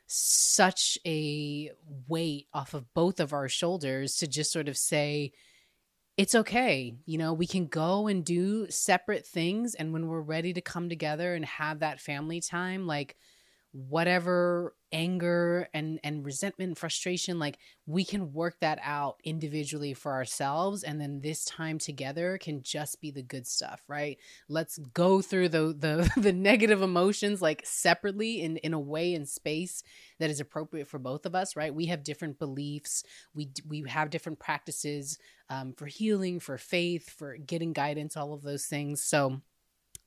such 0.07 0.97
a 1.05 1.71
weight 2.07 2.47
off 2.53 2.73
of 2.73 2.93
both 2.93 3.19
of 3.19 3.33
our 3.33 3.49
shoulders 3.49 4.15
to 4.17 4.27
just 4.27 4.51
sort 4.51 4.69
of 4.69 4.77
say 4.77 5.33
it's 6.15 6.33
okay. 6.33 6.95
You 7.05 7.19
know, 7.19 7.33
we 7.33 7.45
can 7.45 7.67
go 7.67 8.07
and 8.07 8.25
do 8.25 8.67
separate 8.71 9.25
things 9.27 9.75
and 9.75 9.93
when 9.93 10.07
we're 10.07 10.21
ready 10.21 10.53
to 10.53 10.61
come 10.61 10.89
together 10.89 11.35
and 11.35 11.45
have 11.45 11.79
that 11.79 11.99
family 11.99 12.41
time 12.41 12.87
like 12.87 13.15
whatever 13.71 14.73
anger 14.93 15.67
and 15.73 15.99
and 16.03 16.25
resentment 16.25 16.69
and 16.69 16.77
frustration 16.77 17.37
like 17.39 17.57
we 17.85 18.05
can 18.05 18.31
work 18.31 18.57
that 18.61 18.79
out 18.81 19.17
individually 19.25 19.93
for 19.93 20.13
ourselves 20.13 20.83
and 20.83 21.01
then 21.01 21.19
this 21.19 21.43
time 21.43 21.77
together 21.77 22.37
can 22.37 22.63
just 22.63 23.01
be 23.01 23.11
the 23.11 23.21
good 23.21 23.45
stuff 23.45 23.83
right? 23.89 24.17
Let's 24.47 24.77
go 24.77 25.21
through 25.21 25.49
the 25.49 25.75
the 25.77 26.09
the 26.21 26.31
negative 26.31 26.81
emotions 26.81 27.41
like 27.41 27.61
separately 27.65 28.41
in 28.41 28.57
in 28.57 28.73
a 28.73 28.79
way 28.79 29.13
in 29.13 29.25
space 29.25 29.83
that 30.19 30.29
is 30.29 30.39
appropriate 30.39 30.87
for 30.87 30.99
both 30.99 31.25
of 31.25 31.35
us 31.35 31.55
right? 31.57 31.75
We 31.75 31.87
have 31.87 32.03
different 32.03 32.39
beliefs. 32.39 33.03
We 33.35 33.49
we 33.67 33.83
have 33.89 34.09
different 34.09 34.39
practices 34.39 35.17
um, 35.49 35.73
for 35.73 35.85
healing 35.85 36.39
for 36.39 36.57
faith 36.57 37.09
for 37.09 37.35
getting 37.35 37.73
guidance 37.73 38.15
all 38.15 38.33
of 38.33 38.41
those 38.41 38.65
things. 38.65 39.03
So 39.03 39.41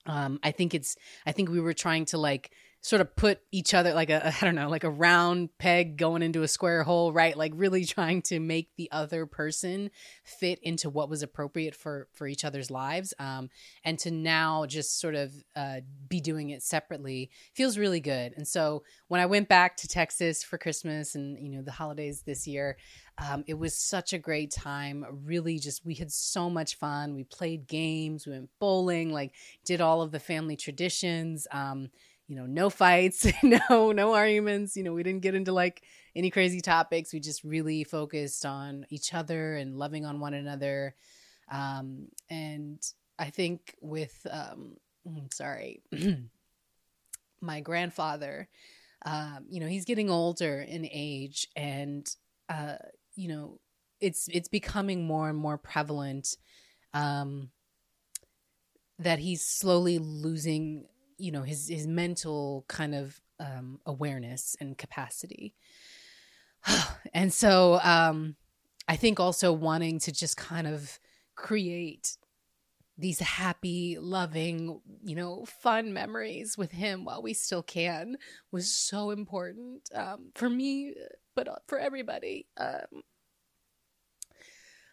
um 0.07 0.41
i 0.43 0.51
think 0.51 0.75
it's 0.75 0.97
i 1.27 1.33
think 1.33 1.51
we 1.51 1.61
were 1.61 1.75
trying 1.75 2.07
to 2.07 2.17
like 2.17 2.53
sort 2.83 3.03
of 3.03 3.15
put 3.15 3.41
each 3.53 3.75
other 3.75 3.93
like 3.93 4.11
a 4.11 4.35
I 4.41 4.45
don't 4.45 4.55
know, 4.55 4.69
like 4.69 4.85
a 4.85 4.91
round 4.91 5.51
peg 5.59 5.97
going 5.97 6.23
into 6.23 6.43
a 6.43 6.49
square 6.49 6.83
hole, 6.83 7.13
right? 7.13 7.37
Like 7.37 7.53
really 7.55 7.85
trying 7.85 8.23
to 8.23 8.41
make 8.41 8.71
the 8.77 8.91
other 8.91 9.27
person 9.27 9.91
fit 10.25 10.59
into 10.63 10.89
what 10.91 11.11
was 11.11 11.23
appropriate 11.23 11.75
for 11.75 12.09
for 12.13 12.27
each 12.27 12.45
other's 12.45 12.71
lives. 12.71 13.13
Um, 13.19 13.51
and 13.85 13.99
to 14.01 14.11
now 14.11 14.67
just 14.67 14.99
sort 15.01 15.15
of 15.15 15.33
uh, 15.55 15.81
be 16.09 16.21
doing 16.21 16.51
it 16.51 16.63
separately 16.63 17.31
feels 17.55 17.77
really 17.79 18.01
good. 18.01 18.33
And 18.37 18.47
so 18.47 18.83
when 19.09 19.21
I 19.21 19.27
went 19.27 19.49
back 19.49 19.77
to 19.79 19.89
Texas 19.89 20.43
for 20.43 20.59
Christmas 20.59 21.15
and 21.15 21.39
you 21.39 21.51
know 21.51 21.63
the 21.63 21.73
holidays 21.73 22.23
this 22.23 22.47
year, 22.47 22.77
um, 23.19 23.45
it 23.47 23.59
was 23.59 23.77
such 23.77 24.13
a 24.13 24.19
great 24.19 24.51
time. 24.51 25.05
Really, 25.25 25.59
just 25.59 25.85
we 25.85 25.95
had 25.95 26.11
so 26.11 26.49
much 26.49 26.77
fun. 26.77 27.15
We 27.15 27.25
played 27.25 27.67
games, 27.67 28.27
we 28.27 28.33
went 28.33 28.49
bowling, 28.59 29.13
like 29.13 29.35
did 29.65 29.81
all 29.81 30.01
of 30.01 30.13
the 30.13 30.21
family 30.21 30.57
traditions. 30.57 31.47
Um, 31.51 31.91
you 32.31 32.37
know, 32.37 32.47
no 32.47 32.71
fights, 32.71 33.27
no 33.43 33.91
no 33.91 34.15
arguments. 34.15 34.77
You 34.77 34.85
know, 34.85 34.93
we 34.93 35.03
didn't 35.03 35.23
get 35.23 35.35
into 35.35 35.51
like 35.51 35.83
any 36.15 36.31
crazy 36.31 36.61
topics. 36.61 37.13
We 37.13 37.19
just 37.19 37.43
really 37.43 37.83
focused 37.83 38.47
on 38.47 38.87
each 38.89 39.13
other 39.13 39.57
and 39.57 39.77
loving 39.77 40.07
on 40.07 40.21
one 40.21 40.35
another. 40.35 40.95
Um, 41.51 42.07
and 42.31 42.81
I 43.19 43.31
think 43.31 43.75
with 43.81 44.15
um, 44.31 44.77
mm, 45.07 45.35
sorry, 45.35 45.83
my 47.41 47.61
grandfather, 47.63 48.49
um, 49.05 49.47
you 49.51 49.59
know, 49.59 49.67
he's 49.67 49.85
getting 49.85 50.09
older 50.09 50.61
in 50.61 50.89
age, 50.89 51.49
and 51.57 52.09
uh, 52.49 52.77
you 53.17 53.27
know, 53.27 53.59
it's 54.01 54.29
it's 54.29 54.49
becoming 54.49 55.05
more 55.05 55.29
and 55.29 55.39
more 55.39 55.59
prevalent 55.59 56.37
um, 56.95 57.51
that 59.01 59.19
he's 59.19 59.45
slowly 59.45 59.99
losing 59.99 60.87
you 61.21 61.33
know 61.33 61.43
his 61.43 61.69
his 61.69 61.87
mental 61.87 62.65
kind 62.69 62.95
of 62.95 63.21
um, 63.39 63.81
awareness 63.87 64.57
and 64.61 64.77
capacity. 64.77 65.55
And 67.15 67.33
so 67.33 67.81
um, 67.83 68.37
i 68.87 68.95
think 68.97 69.19
also 69.19 69.53
wanting 69.53 69.99
to 69.99 70.13
just 70.13 70.37
kind 70.37 70.67
of 70.67 70.99
create 71.35 72.17
these 72.99 73.19
happy 73.19 73.97
loving 73.99 74.81
you 75.03 75.17
know 75.17 75.45
fun 75.47 75.93
memories 75.93 76.59
with 76.59 76.71
him 76.71 77.05
while 77.05 77.23
we 77.23 77.33
still 77.33 77.63
can 77.63 78.17
was 78.53 78.71
so 78.71 79.11
important 79.11 79.89
um, 79.95 80.31
for 80.35 80.51
me 80.51 80.95
but 81.35 81.49
uh, 81.49 81.57
for 81.67 81.79
everybody 81.79 82.47
um, 82.59 83.03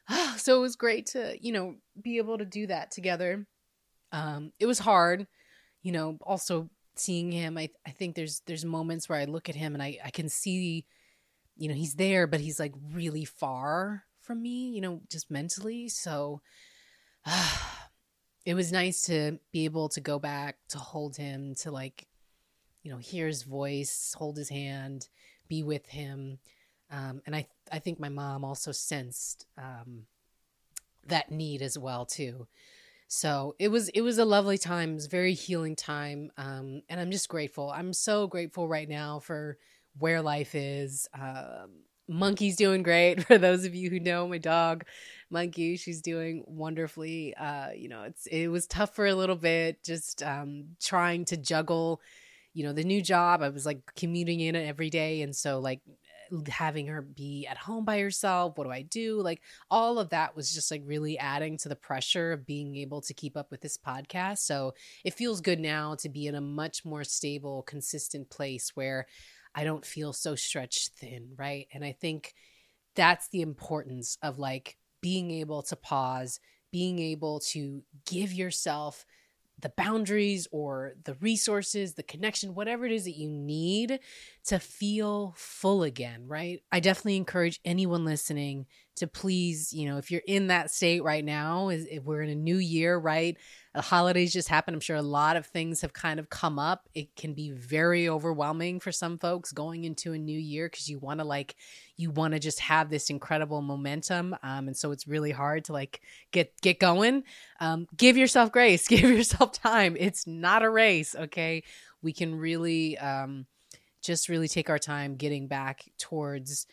so 0.38 0.58
it 0.58 0.62
was 0.62 0.76
great 0.76 1.08
to 1.08 1.38
you 1.42 1.52
know 1.52 1.76
be 2.02 2.18
able 2.18 2.38
to 2.38 2.46
do 2.46 2.68
that 2.68 2.92
together. 2.92 3.46
Um, 4.12 4.54
it 4.60 4.66
was 4.66 4.80
hard 4.80 5.28
you 5.88 5.94
know, 5.94 6.18
also 6.22 6.70
seeing 6.96 7.32
him, 7.32 7.58
I 7.58 7.70
I 7.86 7.92
think 7.92 8.16
there's 8.16 8.42
there's 8.46 8.66
moments 8.66 9.08
where 9.08 9.20
I 9.20 9.26
look 9.26 9.48
at 9.50 9.56
him 9.56 9.74
and 9.74 9.82
I 9.82 9.98
I 10.04 10.10
can 10.10 10.28
see, 10.30 10.86
you 11.56 11.70
know, 11.70 11.76
he's 11.76 11.96
there, 11.96 12.28
but 12.28 12.42
he's 12.42 12.60
like 12.60 12.74
really 12.92 13.26
far 13.26 14.04
from 14.22 14.42
me, 14.42 14.70
you 14.76 14.82
know, 14.82 15.02
just 15.10 15.32
mentally. 15.32 15.88
So 15.90 16.42
uh, 17.26 17.58
it 18.46 18.54
was 18.54 18.72
nice 18.72 19.04
to 19.04 19.40
be 19.54 19.66
able 19.66 19.90
to 19.90 20.02
go 20.02 20.20
back 20.20 20.58
to 20.70 20.78
hold 20.78 21.16
him 21.16 21.56
to 21.62 21.72
like 21.72 22.08
you 22.88 22.94
know, 22.94 23.00
hear 23.00 23.28
his 23.28 23.44
voice, 23.44 24.16
hold 24.18 24.38
his 24.38 24.48
hand, 24.48 25.10
be 25.50 25.62
with 25.62 25.88
him. 25.88 26.40
Um, 26.90 27.22
and 27.26 27.36
I, 27.36 27.48
I 27.70 27.80
think 27.80 28.00
my 28.00 28.08
mom 28.08 28.46
also 28.46 28.72
sensed 28.72 29.46
um, 29.58 30.04
that 31.08 31.30
need 31.30 31.62
as 31.62 31.78
well 31.78 32.06
too. 32.06 32.48
So 33.08 33.56
it 33.60 33.70
was 33.70 33.90
it 33.90 34.02
was 34.02 34.18
a 34.18 34.26
lovely 34.26 34.58
time. 34.58 34.92
It 34.92 34.96
was 34.96 35.08
very 35.08 35.34
healing 35.34 35.76
time, 35.76 36.32
um, 36.38 36.82
and 36.90 37.00
I'm 37.00 37.12
just 37.12 37.30
grateful. 37.30 37.72
I'm 37.72 37.94
so 37.94 38.28
grateful 38.28 38.68
right 38.68 38.88
now 38.90 39.20
for 39.20 39.58
where 39.98 40.22
life 40.22 40.56
is. 40.56 41.08
Uh, 41.18 41.68
Monkey's 42.10 42.56
doing 42.58 42.84
great. 42.84 43.24
For 43.28 43.38
those 43.38 43.66
of 43.66 43.76
you 43.76 43.90
who 43.90 44.00
know 44.00 44.28
my 44.28 44.38
dog, 44.38 44.86
Monkey, 45.30 45.76
she's 45.78 46.02
doing 46.02 46.44
wonderfully. 46.48 47.34
Uh, 47.36 47.72
you 47.72 47.90
know, 47.90 48.04
it's 48.04 48.26
it 48.28 48.48
was 48.50 48.68
tough 48.68 48.94
for 48.96 49.06
a 49.08 49.16
little 49.16 49.36
bit, 49.36 49.84
just 49.84 50.22
um, 50.24 50.76
trying 50.82 51.26
to 51.26 51.38
juggle. 51.38 52.02
You 52.54 52.64
know, 52.66 52.74
the 52.74 52.84
new 52.84 53.02
job. 53.02 53.42
I 53.42 53.50
was 53.50 53.66
like 53.66 53.80
commuting 53.96 54.40
in 54.42 54.56
every 54.56 54.90
day, 54.90 55.22
and 55.22 55.36
so 55.36 55.60
like 55.60 55.82
having 56.50 56.88
her 56.88 57.02
be 57.02 57.48
at 57.48 57.58
home 57.58 57.86
by 57.86 58.00
herself 58.00 58.58
what 58.58 58.66
do 58.66 58.72
i 58.72 58.82
do? 58.82 59.22
Like 59.22 59.42
all 59.70 60.00
of 60.00 60.10
that 60.10 60.36
was 60.36 60.54
just 60.54 60.72
like 60.72 60.82
really 60.86 61.18
adding 61.18 61.58
to 61.60 61.70
the 61.70 61.76
pressure 61.76 62.32
of 62.32 62.46
being 62.46 62.76
able 62.76 63.02
to 63.02 63.14
keep 63.14 63.38
up 63.38 63.52
with 63.52 63.62
this 63.62 63.78
podcast. 63.78 64.40
So 64.40 64.74
it 65.04 65.14
feels 65.14 65.42
good 65.42 65.60
now 65.60 65.96
to 65.96 66.10
be 66.10 66.28
in 66.28 66.36
a 66.36 66.42
much 66.42 66.86
more 66.86 67.04
stable 67.04 67.64
consistent 67.64 68.30
place 68.30 68.72
where 68.76 69.08
i 69.56 69.64
don't 69.64 69.86
feel 69.86 70.14
so 70.14 70.36
stretched 70.36 70.92
thin 71.00 71.30
right? 71.38 71.68
And 71.74 71.84
i 71.84 71.92
think 71.92 72.34
that's 72.96 73.28
the 73.30 73.42
importance 73.42 74.18
of 74.22 74.40
like 74.40 74.78
being 75.02 75.32
able 75.32 75.62
to 75.64 75.76
pause 75.76 76.40
being 76.72 77.00
able 77.00 77.40
to 77.40 77.82
give 78.06 78.34
yourself 78.34 79.06
the 79.60 79.70
boundaries 79.70 80.48
or 80.52 80.94
the 81.04 81.16
resources, 81.16 81.96
the 81.96 82.04
connection, 82.04 82.54
whatever 82.54 82.86
it 82.86 82.92
is 82.92 83.06
that 83.06 83.18
you 83.18 83.30
need 83.30 84.00
to 84.46 84.60
feel 84.60 85.34
full 85.36 85.84
again, 85.84 86.28
right? 86.28 86.62
I 86.72 86.80
definitely 86.80 87.18
encourage 87.18 87.60
anyone 87.66 88.06
listening 88.06 88.68
to 88.98 89.08
please, 89.08 89.74
you 89.74 89.88
know, 89.90 89.98
if 89.98 90.12
you're 90.12 90.22
in 90.28 90.48
that 90.48 90.72
state 90.72 91.04
right 91.04 91.26
now, 91.26 91.70
is 91.70 91.88
if 91.90 92.04
we're 92.04 92.22
in 92.22 92.30
a 92.30 92.36
new 92.36 92.58
year, 92.58 92.98
right? 92.98 93.38
The 93.78 93.84
holidays 93.84 94.34
just 94.34 94.50
happen. 94.50 94.74
I'm 94.74 94.80
sure 94.80 94.96
a 94.96 95.04
lot 95.04 95.36
of 95.36 95.46
things 95.46 95.82
have 95.82 95.94
kind 95.94 96.20
of 96.20 96.32
come 96.32 96.58
up. 96.58 96.90
It 96.96 97.16
can 97.16 97.36
be 97.36 97.52
very 97.52 98.10
overwhelming 98.10 98.80
for 98.80 98.92
some 98.92 99.20
folks 99.20 99.52
going 99.52 99.84
into 99.84 100.14
a 100.14 100.18
new 100.18 100.40
year 100.40 100.68
because 100.68 100.90
you 100.90 100.98
want 100.98 101.20
to 101.20 101.24
like 101.24 101.56
you 101.96 102.10
want 102.10 102.34
to 102.34 102.40
just 102.40 102.60
have 102.62 102.90
this 102.90 103.12
incredible 103.12 103.62
momentum, 103.62 104.36
um, 104.42 104.66
and 104.66 104.76
so 104.76 104.90
it's 104.90 105.08
really 105.08 105.30
hard 105.30 105.66
to 105.66 105.74
like 105.74 106.02
get 106.32 106.60
get 106.62 106.80
going. 106.80 107.22
Um, 107.60 107.86
give 107.96 108.18
yourself 108.18 108.52
grace. 108.52 108.88
Give 108.88 109.12
yourself 109.12 109.52
time. 109.52 109.96
It's 110.00 110.26
not 110.26 110.64
a 110.64 110.70
race. 110.72 111.14
Okay, 111.14 111.62
we 112.02 112.14
can 112.14 112.34
really 112.34 112.98
um, 112.98 113.46
just 114.02 114.28
really 114.28 114.48
take 114.48 114.72
our 114.72 114.80
time 114.80 115.18
getting 115.18 115.48
back 115.48 115.84
towards 116.00 116.66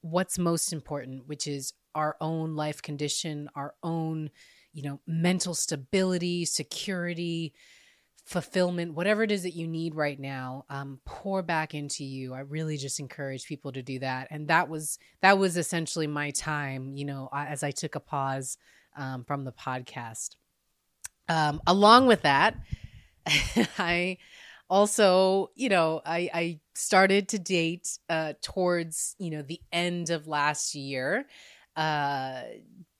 what's 0.00 0.38
most 0.38 0.72
important, 0.72 1.26
which 1.26 1.46
is 1.46 1.74
our 1.94 2.16
own 2.20 2.54
life 2.56 2.80
condition, 2.80 3.50
our 3.54 3.74
own, 3.82 4.30
you 4.76 4.82
know, 4.82 5.00
mental 5.06 5.54
stability, 5.54 6.44
security, 6.44 7.54
fulfillment, 8.26 8.92
whatever 8.92 9.22
it 9.22 9.32
is 9.32 9.44
that 9.44 9.54
you 9.54 9.66
need 9.66 9.94
right 9.94 10.20
now, 10.20 10.66
um, 10.68 11.00
pour 11.06 11.42
back 11.42 11.74
into 11.74 12.04
you. 12.04 12.34
I 12.34 12.40
really 12.40 12.76
just 12.76 13.00
encourage 13.00 13.46
people 13.46 13.72
to 13.72 13.82
do 13.82 14.00
that. 14.00 14.28
And 14.30 14.48
that 14.48 14.68
was 14.68 14.98
that 15.22 15.38
was 15.38 15.56
essentially 15.56 16.06
my 16.06 16.30
time, 16.30 16.92
you 16.94 17.06
know, 17.06 17.30
as 17.32 17.62
I 17.62 17.70
took 17.70 17.94
a 17.94 18.00
pause 18.00 18.58
um, 18.98 19.24
from 19.24 19.44
the 19.44 19.52
podcast. 19.52 20.36
Um, 21.26 21.62
along 21.66 22.06
with 22.06 22.20
that, 22.22 22.54
I 23.78 24.18
also, 24.68 25.52
you 25.54 25.70
know, 25.70 26.02
I, 26.04 26.28
I 26.34 26.60
started 26.74 27.30
to 27.30 27.38
date 27.38 27.98
uh, 28.10 28.34
towards, 28.42 29.16
you 29.18 29.30
know, 29.30 29.40
the 29.40 29.60
end 29.72 30.10
of 30.10 30.26
last 30.26 30.74
year. 30.74 31.24
Uh, 31.76 32.42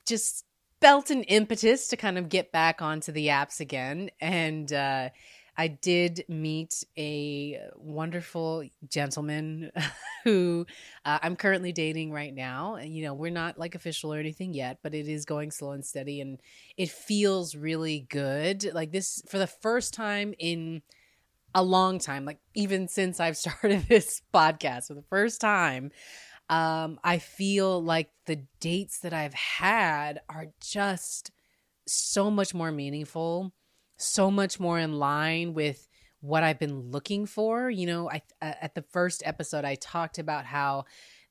just 0.07 0.47
felt 0.87 1.11
an 1.11 1.25
impetus 1.25 1.89
to 1.89 1.97
kind 1.97 2.17
of 2.17 2.29
get 2.29 2.53
back 2.53 2.81
onto 2.81 3.11
the 3.11 3.27
apps 3.27 3.59
again. 3.59 4.09
And 4.21 4.73
uh, 4.73 5.09
I 5.57 5.67
did 5.67 6.25
meet 6.29 6.85
a 6.97 7.61
wonderful 7.75 8.63
gentleman 8.89 9.73
who 10.25 10.65
uh, 11.05 11.19
I'm 11.21 11.35
currently 11.35 11.73
dating 11.73 12.13
right 12.13 12.33
now. 12.33 12.77
And, 12.77 12.95
you 12.95 13.03
know, 13.03 13.15
we're 13.15 13.33
not 13.33 13.59
like 13.59 13.75
official 13.75 14.15
or 14.15 14.21
anything 14.21 14.55
yet, 14.55 14.79
but 14.81 14.95
it 14.95 15.09
is 15.09 15.25
going 15.25 15.51
slow 15.51 15.73
and 15.73 15.85
steady. 15.85 16.21
And 16.21 16.39
it 16.77 16.89
feels 16.89 17.57
really 17.57 18.07
good. 18.09 18.73
Like 18.73 18.93
this, 18.93 19.25
for 19.29 19.41
the 19.41 19.49
first 19.49 19.93
time 19.93 20.35
in 20.39 20.83
a 21.53 21.65
long 21.65 21.99
time, 21.99 22.25
like 22.25 22.39
even 22.55 22.87
since 22.87 23.19
I've 23.19 23.37
started 23.37 23.87
this 23.89 24.23
podcast 24.33 24.87
for 24.87 24.95
the 24.95 25.03
first 25.11 25.41
time, 25.41 25.91
um, 26.49 27.01
I 27.03 27.19
feel 27.19 27.83
like 27.83 28.11
the 28.27 28.45
dates 28.61 29.01
that 29.01 29.13
I've 29.13 29.35
had 29.35 30.21
are 30.29 30.47
just 30.61 31.31
so 31.87 32.31
much 32.31 32.55
more 32.55 32.71
meaningful, 32.71 33.53
so 33.97 34.31
much 34.31 34.61
more 34.61 34.79
in 34.79 34.95
line 34.99 35.55
with 35.55 35.89
what 36.21 36.43
I've 36.43 36.59
been 36.59 36.91
looking 36.91 37.27
for. 37.27 37.71
You 37.71 37.87
know, 37.87 38.11
I 38.11 38.23
at 38.41 38.75
the 38.75 38.83
first 38.83 39.23
episode 39.25 39.65
I 39.65 39.75
talked 39.77 40.19
about 40.19 40.45
how 40.45 40.85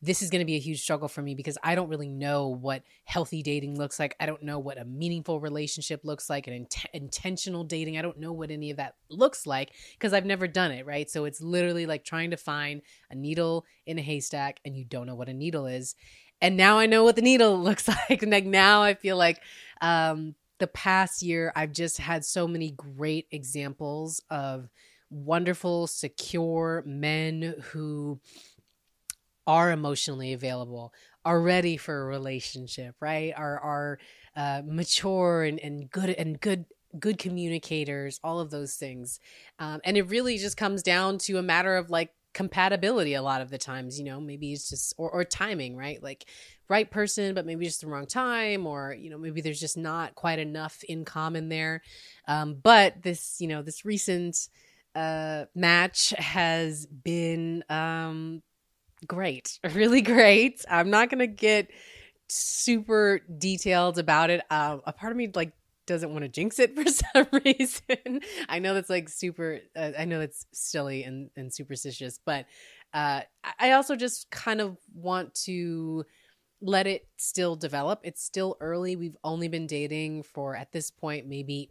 this 0.06 0.22
is 0.22 0.30
going 0.30 0.40
to 0.40 0.46
be 0.46 0.56
a 0.56 0.60
huge 0.60 0.82
struggle 0.82 1.08
for 1.08 1.22
me 1.22 1.34
because 1.34 1.58
I 1.64 1.74
don't 1.74 1.90
really 1.90 2.08
know 2.08 2.50
what 2.50 2.84
healthy 3.06 3.42
dating 3.42 3.78
looks 3.78 4.00
like. 4.00 4.16
I 4.20 4.28
don't 4.28 4.44
know 4.44 4.60
what 4.60 4.78
a 4.78 4.86
meaningful 4.86 5.40
relationship 5.40 6.02
looks 6.04 6.30
like, 6.30 6.46
an 6.46 6.54
int- 6.54 6.86
intentional 6.94 7.64
dating. 7.64 7.98
I 7.98 8.04
don't 8.04 8.20
know 8.20 8.32
what 8.32 8.52
any 8.52 8.70
of 8.70 8.78
that 8.78 8.96
looks 9.10 9.48
like 9.48 9.72
because 9.94 10.14
I've 10.14 10.26
never 10.26 10.48
done 10.48 10.72
it, 10.72 10.86
right? 10.86 11.10
So 11.10 11.26
it's 11.26 11.42
literally 11.42 11.88
like 11.88 12.04
trying 12.04 12.32
to 12.32 12.38
find 12.38 12.84
a 13.10 13.16
needle 13.16 13.66
in 13.88 13.98
a 13.98 14.02
haystack 14.02 14.60
and 14.64 14.78
you 14.78 14.86
don't 14.86 15.08
know 15.08 15.16
what 15.16 15.30
a 15.30 15.34
needle 15.34 15.66
is. 15.66 15.96
And 16.40 16.56
now 16.56 16.78
I 16.78 16.86
know 16.86 17.04
what 17.04 17.16
the 17.16 17.24
needle 17.24 17.60
looks 17.62 17.88
like. 17.88 18.22
And 18.22 18.32
like 18.32 18.46
now 18.46 18.84
I 18.84 18.94
feel 18.94 19.18
like 19.18 19.42
um, 19.82 20.36
the 20.60 20.68
past 20.68 21.24
year 21.24 21.52
I've 21.56 21.72
just 21.72 21.98
had 21.98 22.24
so 22.24 22.48
many 22.48 22.72
great 22.72 23.28
examples 23.32 24.22
of 24.30 24.70
wonderful, 25.10 25.88
secure 25.88 26.84
men 26.86 27.56
who 27.72 28.20
are 29.48 29.72
emotionally 29.72 30.34
available, 30.34 30.94
are 31.24 31.42
ready 31.42 31.78
for 31.78 32.02
a 32.02 32.06
relationship, 32.06 32.96
right? 33.00 33.34
Are 33.36 33.60
are 33.60 34.00
uh, 34.36 34.62
mature 34.66 35.44
and, 35.44 35.60
and 35.60 35.90
good 35.90 36.10
and 36.10 36.40
good 36.40 36.66
good 37.00 37.18
communicators, 37.18 38.20
all 38.24 38.40
of 38.40 38.52
those 38.52 38.76
things. 38.76 39.20
Um, 39.60 39.82
and 39.84 39.98
it 39.98 40.04
really 40.04 40.38
just 40.38 40.58
comes 40.58 40.82
down 40.82 41.18
to 41.20 41.38
a 41.38 41.44
matter 41.44 41.76
of 41.76 41.90
like 41.90 42.12
compatibility 42.34 43.14
a 43.14 43.22
lot 43.22 43.42
of 43.42 43.50
the 43.50 43.58
times, 43.58 43.98
you 43.98 44.06
know, 44.06 44.20
maybe 44.20 44.52
it's 44.52 44.70
just 44.70 44.94
or, 44.98 45.10
or 45.10 45.24
timing, 45.24 45.76
right? 45.76 46.02
Like 46.04 46.26
right 46.68 46.90
person, 46.90 47.34
but 47.34 47.46
maybe 47.46 47.66
just 47.66 47.82
the 47.82 47.88
wrong 47.88 48.06
time, 48.06 48.68
or 48.68 48.94
you 48.94 49.10
know, 49.10 49.18
maybe 49.18 49.42
there's 49.42 49.60
just 49.60 49.78
not 49.78 50.16
quite 50.16 50.40
enough 50.40 50.84
in 50.84 51.06
common 51.06 51.50
there. 51.50 51.82
Um, 52.28 52.56
but 52.62 53.02
this, 53.02 53.38
you 53.40 53.48
know, 53.48 53.62
this 53.62 53.86
recent 53.86 54.50
uh, 54.96 55.46
match 55.56 56.14
has 56.18 56.86
been 56.86 57.64
um, 57.70 58.42
great, 59.08 59.60
really 59.74 60.02
great. 60.02 60.64
I'm 60.70 60.90
not 60.90 61.10
gonna 61.10 61.28
get 61.28 61.70
super 62.28 63.22
detailed 63.38 64.00
about 64.00 64.30
it. 64.30 64.42
Um, 64.50 64.82
a 64.86 64.94
part 64.94 65.12
of 65.12 65.18
me 65.18 65.32
like 65.34 65.54
doesn't 65.86 66.12
want 66.12 66.24
to 66.24 66.30
jinx 66.30 66.60
it 66.60 66.76
for 66.76 66.90
some 66.90 67.28
reason. 67.46 68.22
I 68.50 68.60
know 68.60 68.74
that's 68.74 68.90
like 68.90 69.10
super. 69.10 69.60
Uh, 69.76 69.92
I 69.98 70.06
know 70.06 70.20
that's 70.20 70.46
silly 70.54 71.04
and 71.04 71.30
and 71.36 71.54
superstitious, 71.54 72.20
but 72.26 72.46
uh, 72.94 73.22
I 73.60 73.72
also 73.72 73.96
just 73.96 74.30
kind 74.32 74.62
of 74.62 74.78
want 74.94 75.34
to 75.46 76.06
let 76.62 76.88
it 76.88 77.08
still 77.18 77.56
develop. 77.56 78.00
It's 78.04 78.24
still 78.24 78.58
early. 78.62 78.96
We've 78.96 79.18
only 79.24 79.48
been 79.50 79.68
dating 79.68 80.24
for 80.24 80.56
at 80.56 80.72
this 80.72 80.92
point 80.92 81.28
maybe 81.28 81.70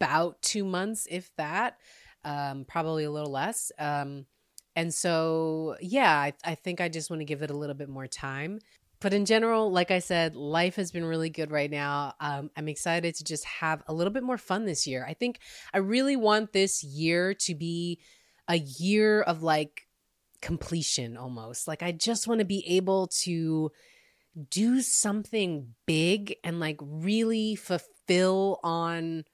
about 0.00 0.40
two 0.42 0.64
months, 0.64 1.06
if 1.10 1.30
that. 1.36 1.78
Um, 2.24 2.64
probably 2.66 3.04
a 3.04 3.10
little 3.10 3.32
less. 3.32 3.72
Um, 3.78 4.26
and 4.74 4.92
so, 4.92 5.76
yeah, 5.80 6.12
I, 6.12 6.32
I 6.44 6.54
think 6.54 6.80
I 6.80 6.88
just 6.88 7.10
want 7.10 7.20
to 7.20 7.26
give 7.26 7.42
it 7.42 7.50
a 7.50 7.56
little 7.56 7.74
bit 7.74 7.88
more 7.88 8.06
time. 8.06 8.58
But 9.00 9.12
in 9.12 9.24
general, 9.24 9.70
like 9.70 9.90
I 9.90 9.98
said, 9.98 10.36
life 10.36 10.76
has 10.76 10.92
been 10.92 11.04
really 11.04 11.28
good 11.28 11.50
right 11.50 11.70
now. 11.70 12.14
Um, 12.20 12.50
I'm 12.56 12.68
excited 12.68 13.16
to 13.16 13.24
just 13.24 13.44
have 13.44 13.82
a 13.88 13.92
little 13.92 14.12
bit 14.12 14.22
more 14.22 14.38
fun 14.38 14.64
this 14.64 14.86
year. 14.86 15.04
I 15.06 15.14
think 15.14 15.40
I 15.74 15.78
really 15.78 16.14
want 16.14 16.52
this 16.52 16.84
year 16.84 17.34
to 17.34 17.54
be 17.54 17.98
a 18.46 18.56
year 18.56 19.20
of 19.22 19.42
like 19.42 19.88
completion 20.40 21.16
almost. 21.16 21.66
Like, 21.66 21.82
I 21.82 21.90
just 21.90 22.28
want 22.28 22.38
to 22.38 22.44
be 22.44 22.64
able 22.68 23.08
to 23.22 23.72
do 24.50 24.80
something 24.80 25.74
big 25.86 26.36
and 26.44 26.60
like 26.60 26.78
really 26.80 27.56
fulfill 27.56 28.60
on 28.62 29.24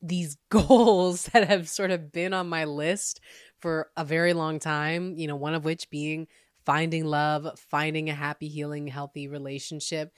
these 0.00 0.36
goals 0.48 1.24
that 1.32 1.48
have 1.48 1.68
sort 1.68 1.90
of 1.90 2.12
been 2.12 2.32
on 2.32 2.48
my 2.48 2.64
list 2.64 3.20
for 3.60 3.90
a 3.96 4.04
very 4.04 4.32
long 4.32 4.58
time, 4.58 5.14
you 5.16 5.26
know, 5.26 5.36
one 5.36 5.54
of 5.54 5.64
which 5.64 5.90
being 5.90 6.26
finding 6.64 7.04
love, 7.04 7.58
finding 7.58 8.10
a 8.10 8.14
happy, 8.14 8.48
healing, 8.48 8.86
healthy 8.86 9.28
relationship. 9.28 10.12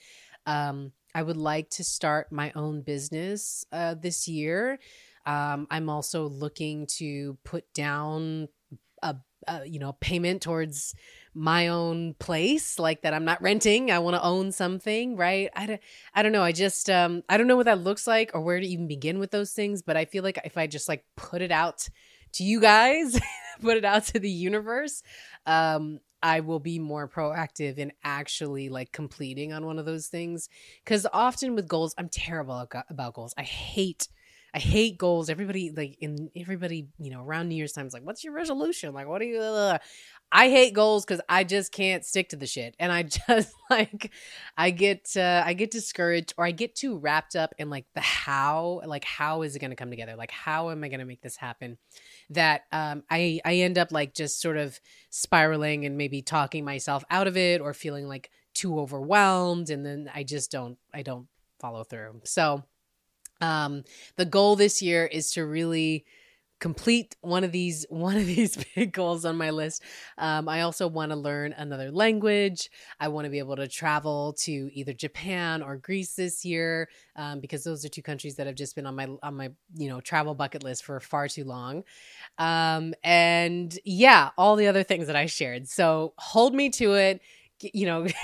Um, 0.46 0.92
I 1.14 1.22
would 1.22 1.37
like 1.37 1.70
to 1.70 1.85
start 1.85 2.33
my 2.33 2.53
own 2.55 2.83
business 2.83 3.64
uh, 3.72 3.94
this 3.94 4.26
year. 4.29 4.79
Um, 5.26 5.66
I'm 5.70 5.88
also 5.88 6.29
looking 6.29 6.87
to 6.98 7.38
put 7.44 7.72
down 7.72 8.48
a, 9.03 9.16
a 9.46 9.66
you 9.66 9.79
know 9.79 9.92
payment 10.00 10.42
towards 10.42 10.94
my 11.33 11.68
own 11.68 12.14
place 12.14 12.79
like 12.79 13.03
that 13.03 13.14
i'm 13.14 13.24
not 13.24 13.40
renting 13.40 13.90
i 13.90 13.98
want 13.98 14.14
to 14.14 14.22
own 14.22 14.53
something 14.53 15.16
right 15.16 15.48
I 15.55 15.66
don't, 15.66 15.81
I 16.14 16.22
don't 16.22 16.33
know 16.33 16.42
i 16.42 16.53
just 16.53 16.90
um 16.90 17.22
i 17.29 17.37
don't 17.37 17.46
know 17.46 17.57
what 17.57 17.66
that 17.66 17.83
looks 17.83 18.07
like 18.07 18.33
or 18.35 18.40
where 18.40 18.61
to 18.61 18.66
even 18.66 18.88
begin 18.88 19.18
with 19.18 19.31
those 19.31 19.53
things 19.53 19.81
but 19.81 19.96
i 19.96 20.05
feel 20.05 20.22
like 20.22 20.38
if 20.44 20.59
i 20.59 20.66
just 20.66 20.88
like 20.88 21.05
put 21.16 21.40
it 21.40 21.53
out 21.53 21.88
to 22.33 22.45
you 22.45 22.61
guys 22.61 23.19
put 23.61 23.77
it 23.77 23.85
out 23.85 24.05
to 24.05 24.19
the 24.19 24.31
universe 24.31 25.03
um 25.47 26.01
I 26.23 26.40
will 26.40 26.61
be 26.61 26.79
more 26.79 27.09
proactive 27.09 27.79
in 27.79 27.93
actually 28.05 28.69
like 28.69 28.93
completing 28.93 29.55
on 29.55 29.64
one 29.64 29.79
of 29.79 29.87
those 29.87 30.09
things. 30.09 30.51
Cause 30.85 31.07
often 31.14 31.55
with 31.55 31.66
goals, 31.66 31.95
I'm 31.97 32.11
terrible 32.11 32.69
about 32.90 33.14
goals. 33.14 33.33
I 33.38 33.43
hate 33.43 34.09
I 34.53 34.59
hate 34.59 34.99
goals. 34.99 35.31
Everybody 35.31 35.71
like 35.71 35.97
in 36.01 36.31
everybody, 36.37 36.88
you 36.99 37.11
know, 37.11 37.23
around 37.23 37.49
New 37.49 37.55
Year's 37.55 37.73
time 37.73 37.87
is 37.87 37.95
like, 37.95 38.05
what's 38.05 38.25
your 38.25 38.33
resolution? 38.33 38.93
Like, 38.93 39.07
what 39.07 39.23
are 39.23 39.25
you? 39.25 39.79
I 40.33 40.49
hate 40.49 40.75
goals 40.75 41.05
because 41.05 41.21
I 41.29 41.43
just 41.43 41.73
can't 41.73 42.05
stick 42.05 42.29
to 42.31 42.37
the 42.37 42.47
shit, 42.47 42.77
and 42.79 42.93
I 42.93 43.03
just 43.29 43.53
like 43.69 44.12
I 44.57 44.71
get 44.71 45.16
uh, 45.16 45.43
I 45.45 45.55
get 45.55 45.71
discouraged 45.71 46.35
or 46.37 46.45
I 46.45 46.53
get 46.53 46.75
too 46.75 46.99
wrapped 46.99 47.37
up 47.37 47.53
in 47.59 47.71
like 47.71 47.87
the 47.95 48.01
how, 48.01 48.81
like 48.87 49.05
how 49.05 49.43
is 49.43 49.57
it 49.57 49.61
going 49.61 49.71
to 49.71 49.77
come 49.77 49.90
together? 49.90 50.16
Like 50.16 50.31
how 50.31 50.71
am 50.71 50.85
I 50.85 50.88
going 50.88 51.01
to 51.01 51.07
make 51.07 51.23
this 51.23 51.37
happen? 51.37 51.79
That 52.31 52.62
um, 52.73 53.03
I 53.11 53.40
I 53.45 53.57
end 53.57 53.77
up 53.77 53.93
like 53.93 54.14
just 54.14 54.40
sort 54.40 54.57
of 54.57 54.81
spiraling 55.11 55.85
and 55.85 55.99
maybe 55.99 56.23
talking 56.23 56.64
myself 56.64 57.05
out 57.11 57.27
of 57.27 57.37
it 57.37 57.61
or 57.61 57.75
feeling 57.75 58.07
like 58.07 58.31
too 58.55 58.79
overwhelmed, 58.79 59.71
and 59.71 59.85
then 59.85 60.11
I 60.14 60.23
just 60.23 60.51
don't 60.51 60.79
I 60.95 61.03
don't 61.03 61.27
follow 61.59 61.85
through. 61.85 62.21
So 62.25 62.64
um, 63.40 63.85
the 64.16 64.25
goal 64.25 64.57
this 64.57 64.81
year 64.83 65.07
is 65.07 65.33
to 65.33 65.45
really 65.45 66.05
complete 66.61 67.16
one 67.23 67.42
of 67.42 67.53
these 67.53 67.87
one 67.90 68.16
of 68.16 68.27
these 68.27 68.62
big 68.75 68.92
goals 68.92 69.25
on 69.25 69.37
my 69.37 69.51
list. 69.51 69.83
Um, 70.18 70.49
I 70.49 70.61
also 70.61 70.87
want 70.87 71.11
to 71.11 71.16
learn 71.16 71.53
another 71.53 71.90
language. 71.90 72.70
I 73.01 73.09
want 73.09 73.25
to 73.25 73.31
be 73.31 73.38
able 73.38 73.57
to 73.57 73.66
travel 73.66 74.35
to 74.40 74.70
either 74.73 74.92
Japan 74.92 75.62
or 75.62 75.77
Greece 75.77 76.14
this 76.14 76.44
year 76.44 76.88
um, 77.16 77.40
because 77.40 77.64
those 77.64 77.85
are 77.85 77.88
two 77.88 78.03
countries 78.03 78.37
that 78.37 78.46
have 78.46 78.57
just 78.57 78.77
been 78.77 78.87
on 78.87 78.94
my 78.94 79.09
on 79.23 79.35
my 79.35 79.51
you 79.75 79.88
know 79.88 80.01
travel 80.01 80.35
bucket 80.35 80.62
list 80.62 80.85
for 80.85 81.01
far 81.01 81.27
too 81.27 81.44
long. 81.44 81.83
Um, 82.38 82.94
and 83.03 83.77
yeah, 83.85 84.31
all 84.38 84.57
the 84.57 84.68
other 84.68 84.83
things 84.83 85.09
that 85.09 85.16
I 85.16 85.27
shared. 85.27 85.68
So 85.68 86.12
hold 86.18 86.55
me 86.55 86.70
to 86.70 86.94
it. 86.94 87.20
You 87.61 87.87
know. 87.87 88.07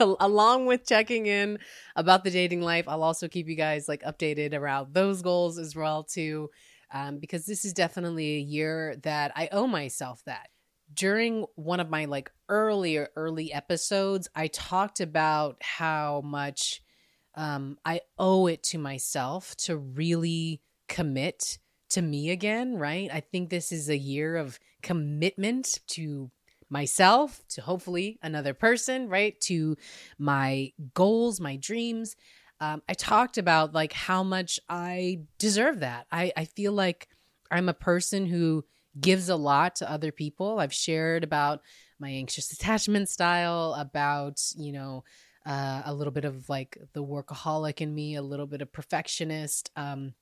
along 0.00 0.66
with 0.66 0.84
checking 0.84 1.26
in 1.26 1.58
about 1.94 2.24
the 2.24 2.30
dating 2.30 2.60
life 2.60 2.88
i'll 2.88 3.04
also 3.04 3.28
keep 3.28 3.46
you 3.46 3.54
guys 3.54 3.86
like 3.88 4.02
updated 4.02 4.52
around 4.52 4.92
those 4.92 5.22
goals 5.22 5.58
as 5.58 5.76
well 5.76 6.02
too 6.02 6.50
um, 6.92 7.18
because 7.18 7.46
this 7.46 7.64
is 7.64 7.72
definitely 7.72 8.36
a 8.36 8.40
year 8.40 8.96
that 9.02 9.32
I 9.34 9.48
owe 9.52 9.66
myself 9.66 10.22
that. 10.26 10.48
During 10.94 11.46
one 11.54 11.80
of 11.80 11.88
my 11.88 12.04
like 12.04 12.30
earlier 12.50 13.08
early 13.16 13.52
episodes, 13.52 14.28
I 14.34 14.48
talked 14.48 15.00
about 15.00 15.56
how 15.62 16.20
much 16.22 16.82
um, 17.34 17.78
I 17.84 18.00
owe 18.18 18.46
it 18.46 18.62
to 18.64 18.78
myself 18.78 19.56
to 19.56 19.76
really 19.76 20.60
commit 20.88 21.58
to 21.90 22.02
me 22.02 22.30
again, 22.30 22.76
right? 22.76 23.10
I 23.12 23.20
think 23.20 23.48
this 23.48 23.72
is 23.72 23.88
a 23.88 23.96
year 23.96 24.36
of 24.36 24.58
commitment 24.82 25.80
to 25.88 26.30
myself, 26.68 27.42
to 27.50 27.60
hopefully 27.60 28.18
another 28.22 28.54
person, 28.54 29.08
right? 29.08 29.38
To 29.42 29.76
my 30.18 30.72
goals, 30.94 31.40
my 31.40 31.56
dreams 31.56 32.16
um, 32.62 32.80
I 32.88 32.94
talked 32.94 33.38
about 33.38 33.74
like 33.74 33.92
how 33.92 34.22
much 34.22 34.60
I 34.68 35.22
deserve 35.40 35.80
that. 35.80 36.06
I, 36.12 36.32
I 36.36 36.44
feel 36.44 36.70
like 36.72 37.08
I'm 37.50 37.68
a 37.68 37.74
person 37.74 38.24
who 38.24 38.64
gives 39.00 39.28
a 39.28 39.34
lot 39.34 39.74
to 39.76 39.90
other 39.90 40.12
people. 40.12 40.60
I've 40.60 40.72
shared 40.72 41.24
about 41.24 41.62
my 41.98 42.10
anxious 42.10 42.52
attachment 42.52 43.08
style, 43.08 43.74
about, 43.74 44.40
you 44.56 44.70
know, 44.70 45.02
uh, 45.44 45.82
a 45.86 45.92
little 45.92 46.12
bit 46.12 46.24
of 46.24 46.48
like 46.48 46.78
the 46.92 47.02
workaholic 47.02 47.80
in 47.80 47.92
me, 47.92 48.14
a 48.14 48.22
little 48.22 48.46
bit 48.46 48.62
of 48.62 48.72
perfectionist. 48.72 49.72
Um, 49.74 50.14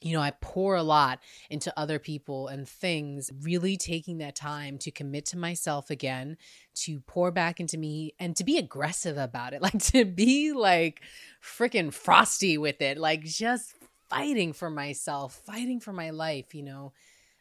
you 0.00 0.12
know, 0.12 0.20
I 0.20 0.32
pour 0.40 0.76
a 0.76 0.82
lot 0.82 1.20
into 1.50 1.72
other 1.78 1.98
people 1.98 2.48
and 2.48 2.68
things, 2.68 3.30
really 3.42 3.76
taking 3.76 4.18
that 4.18 4.36
time 4.36 4.78
to 4.78 4.90
commit 4.90 5.26
to 5.26 5.38
myself 5.38 5.90
again, 5.90 6.36
to 6.74 7.00
pour 7.00 7.30
back 7.30 7.60
into 7.60 7.78
me 7.78 8.14
and 8.18 8.36
to 8.36 8.44
be 8.44 8.58
aggressive 8.58 9.16
about 9.16 9.54
it, 9.54 9.62
like 9.62 9.78
to 9.84 10.04
be 10.04 10.52
like 10.52 11.00
freaking 11.42 11.92
frosty 11.92 12.58
with 12.58 12.80
it, 12.80 12.98
like 12.98 13.22
just 13.24 13.74
fighting 14.10 14.52
for 14.52 14.70
myself, 14.70 15.40
fighting 15.46 15.80
for 15.80 15.92
my 15.92 16.10
life, 16.10 16.54
you 16.54 16.62
know. 16.62 16.92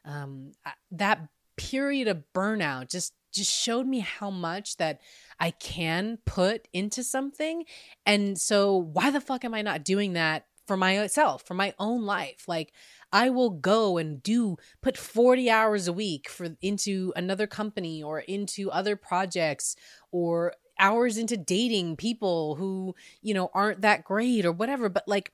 Um, 0.06 0.52
that 0.92 1.28
period 1.56 2.08
of 2.08 2.24
burnout 2.34 2.90
just 2.90 3.14
just 3.34 3.52
showed 3.52 3.88
me 3.88 4.00
how 4.00 4.30
much 4.30 4.78
that 4.78 5.02
I 5.40 5.52
can 5.52 6.20
put 6.24 6.68
into 6.72 7.04
something. 7.04 7.66
And 8.06 8.40
so 8.40 8.78
why 8.78 9.10
the 9.10 9.20
fuck 9.20 9.44
am 9.44 9.56
I 9.56 9.64
not 9.64 9.84
doing 9.84 10.14
that 10.14 10.46
for 10.66 10.78
myself, 10.78 11.46
for 11.46 11.54
my 11.54 11.74
own 11.80 12.04
life. 12.06 12.46
Like 12.48 12.74
I 13.12 13.30
will 13.30 13.50
go 13.50 13.98
and 13.98 14.22
do 14.24 14.58
put 14.82 14.98
40 14.98 15.50
hours 15.50 15.88
a 15.88 15.94
week 15.94 16.30
for 16.30 16.56
into 16.62 17.14
another 17.16 17.48
company 17.48 18.02
or 18.02 18.20
into 18.20 18.72
other 18.72 18.96
projects 18.96 19.76
or 20.12 20.54
hours 20.80 21.18
into 21.18 21.38
dating 21.38 21.98
people 21.98 22.56
who, 22.56 22.96
you 23.22 23.34
know, 23.34 23.50
aren't 23.54 23.82
that 23.82 24.04
great 24.04 24.46
or 24.46 24.52
whatever, 24.52 24.90
but 24.90 25.08
like 25.08 25.32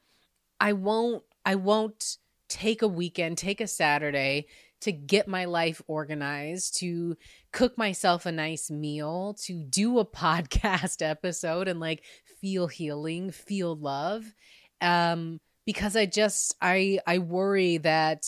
I 0.59 0.73
won't 0.73 1.23
I 1.45 1.55
won't 1.55 2.17
take 2.49 2.81
a 2.81 2.87
weekend, 2.87 3.37
take 3.37 3.61
a 3.61 3.67
Saturday 3.67 4.47
to 4.81 4.91
get 4.91 5.27
my 5.27 5.45
life 5.45 5.81
organized, 5.87 6.77
to 6.79 7.17
cook 7.51 7.77
myself 7.77 8.25
a 8.25 8.31
nice 8.31 8.71
meal, 8.71 9.35
to 9.45 9.63
do 9.63 9.99
a 9.99 10.05
podcast 10.23 11.01
episode 11.07 11.67
and 11.67 11.79
like 11.79 12.03
feel 12.41 12.67
healing, 12.67 13.31
feel 13.31 13.75
love 13.75 14.33
um, 14.81 15.39
because 15.65 15.95
I 15.95 16.05
just 16.05 16.55
I 16.61 16.99
I 17.05 17.19
worry 17.19 17.77
that 17.79 18.25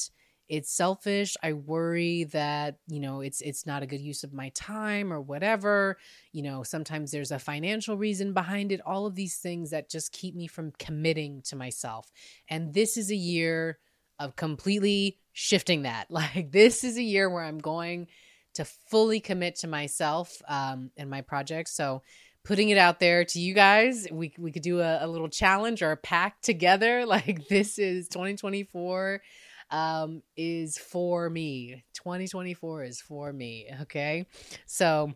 it's 0.48 0.70
selfish. 0.70 1.38
I 1.42 1.54
worry 1.54 2.26
that 2.26 2.76
you 2.88 3.00
know 3.00 3.22
it's 3.22 3.42
it's 3.42 3.66
not 3.66 3.84
a 3.84 3.88
good 3.88 4.02
use 4.02 4.24
of 4.24 4.34
my 4.34 4.50
time 4.50 5.14
or 5.14 5.22
whatever. 5.22 5.98
You 6.34 6.44
know, 6.44 6.64
sometimes 6.64 7.12
there's 7.12 7.32
a 7.32 7.40
financial 7.40 7.96
reason 7.96 8.34
behind 8.34 8.72
it. 8.72 8.82
All 8.86 9.06
of 9.06 9.16
these 9.16 9.38
things 9.38 9.70
that 9.70 9.90
just 9.90 10.12
keep 10.12 10.36
me 10.36 10.48
from 10.48 10.74
committing 10.78 11.42
to 11.44 11.56
myself. 11.56 12.12
And 12.50 12.74
this 12.74 12.98
is 12.98 13.12
a 13.12 13.16
year 13.16 13.80
of 14.20 14.36
completely 14.36 15.18
shifting 15.32 15.84
that. 15.84 16.08
Like 16.12 16.52
this 16.52 16.84
is 16.84 16.98
a 16.98 17.04
year 17.04 17.30
where 17.30 17.44
I'm 17.44 17.60
going 17.60 18.08
to 18.56 18.66
fully 18.66 19.22
commit 19.22 19.56
to 19.60 19.68
myself 19.68 20.42
um, 20.50 20.92
and 20.98 21.10
my 21.10 21.22
projects. 21.22 21.72
So 21.72 22.02
putting 22.44 22.70
it 22.70 22.78
out 22.78 23.00
there 23.00 23.24
to 23.26 23.40
you 23.40 23.54
guys. 23.54 24.08
We 24.12 24.34
we 24.38 24.52
could 24.52 24.64
do 24.64 24.80
a, 24.80 25.06
a 25.06 25.08
little 25.08 25.30
challenge 25.30 25.82
or 25.82 25.92
a 25.92 25.98
pack 25.98 26.42
together. 26.42 27.06
Like 27.12 27.48
this 27.50 27.78
is 27.78 28.08
2024 28.08 29.22
um 29.70 30.22
is 30.38 30.78
for 30.78 31.30
me. 31.30 31.84
2024 31.94 32.84
is 32.84 33.02
for 33.02 33.34
me. 33.34 33.68
Okay. 33.82 34.26
So 34.66 35.14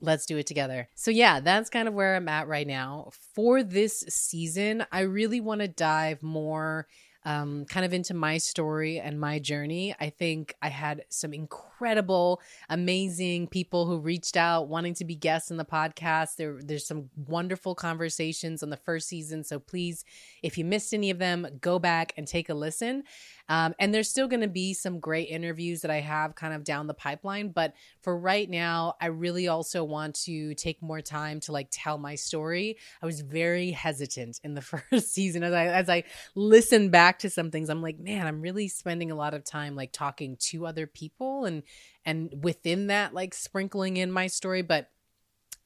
let's 0.00 0.26
do 0.26 0.36
it 0.36 0.46
together. 0.46 0.88
So, 0.94 1.10
yeah, 1.10 1.40
that's 1.40 1.70
kind 1.70 1.88
of 1.88 1.94
where 1.94 2.16
I'm 2.16 2.28
at 2.28 2.48
right 2.48 2.66
now. 2.66 3.10
For 3.34 3.62
this 3.62 4.00
season, 4.08 4.84
I 4.92 5.00
really 5.00 5.40
want 5.40 5.60
to 5.62 5.68
dive 5.68 6.22
more 6.22 6.86
um, 7.26 7.64
kind 7.64 7.84
of 7.84 7.92
into 7.92 8.14
my 8.14 8.38
story 8.38 9.00
and 9.00 9.20
my 9.20 9.40
journey. 9.40 9.92
I 9.98 10.10
think 10.10 10.54
I 10.62 10.68
had 10.68 11.04
some 11.08 11.34
incredible, 11.34 12.40
amazing 12.70 13.48
people 13.48 13.84
who 13.84 13.98
reached 13.98 14.36
out 14.36 14.68
wanting 14.68 14.94
to 14.94 15.04
be 15.04 15.16
guests 15.16 15.50
in 15.50 15.56
the 15.56 15.64
podcast. 15.64 16.36
There, 16.36 16.60
there's 16.62 16.86
some 16.86 17.10
wonderful 17.16 17.74
conversations 17.74 18.62
on 18.62 18.70
the 18.70 18.76
first 18.76 19.08
season. 19.08 19.42
So 19.42 19.58
please, 19.58 20.04
if 20.44 20.56
you 20.56 20.64
missed 20.64 20.94
any 20.94 21.10
of 21.10 21.18
them, 21.18 21.48
go 21.60 21.80
back 21.80 22.14
and 22.16 22.28
take 22.28 22.48
a 22.48 22.54
listen. 22.54 23.02
Um, 23.48 23.74
and 23.78 23.94
there's 23.94 24.10
still 24.10 24.28
going 24.28 24.40
to 24.40 24.48
be 24.48 24.74
some 24.74 24.98
great 24.98 25.28
interviews 25.28 25.82
that 25.82 25.90
I 25.90 26.00
have 26.00 26.34
kind 26.34 26.52
of 26.52 26.64
down 26.64 26.86
the 26.86 26.94
pipeline. 26.94 27.50
But 27.50 27.74
for 28.02 28.18
right 28.18 28.48
now, 28.48 28.94
I 29.00 29.06
really 29.06 29.48
also 29.48 29.84
want 29.84 30.16
to 30.24 30.54
take 30.54 30.82
more 30.82 31.00
time 31.00 31.40
to 31.40 31.52
like 31.52 31.68
tell 31.70 31.98
my 31.98 32.16
story. 32.16 32.76
I 33.00 33.06
was 33.06 33.20
very 33.20 33.70
hesitant 33.70 34.40
in 34.42 34.54
the 34.54 34.60
first 34.90 35.12
season 35.12 35.42
as 35.42 35.52
I 35.52 35.66
as 35.66 35.88
I 35.88 36.04
listen 36.34 36.90
back 37.16 37.20
to 37.20 37.30
some 37.30 37.50
things. 37.50 37.70
I'm 37.70 37.80
like, 37.80 37.98
man, 37.98 38.26
I'm 38.26 38.42
really 38.42 38.68
spending 38.68 39.10
a 39.10 39.14
lot 39.14 39.32
of 39.32 39.42
time 39.42 39.74
like 39.74 39.90
talking 39.90 40.36
to 40.50 40.66
other 40.66 40.86
people 40.86 41.46
and 41.46 41.62
and 42.04 42.30
within 42.42 42.88
that 42.88 43.14
like 43.14 43.32
sprinkling 43.32 43.96
in 43.96 44.12
my 44.12 44.26
story, 44.26 44.60
but 44.60 44.90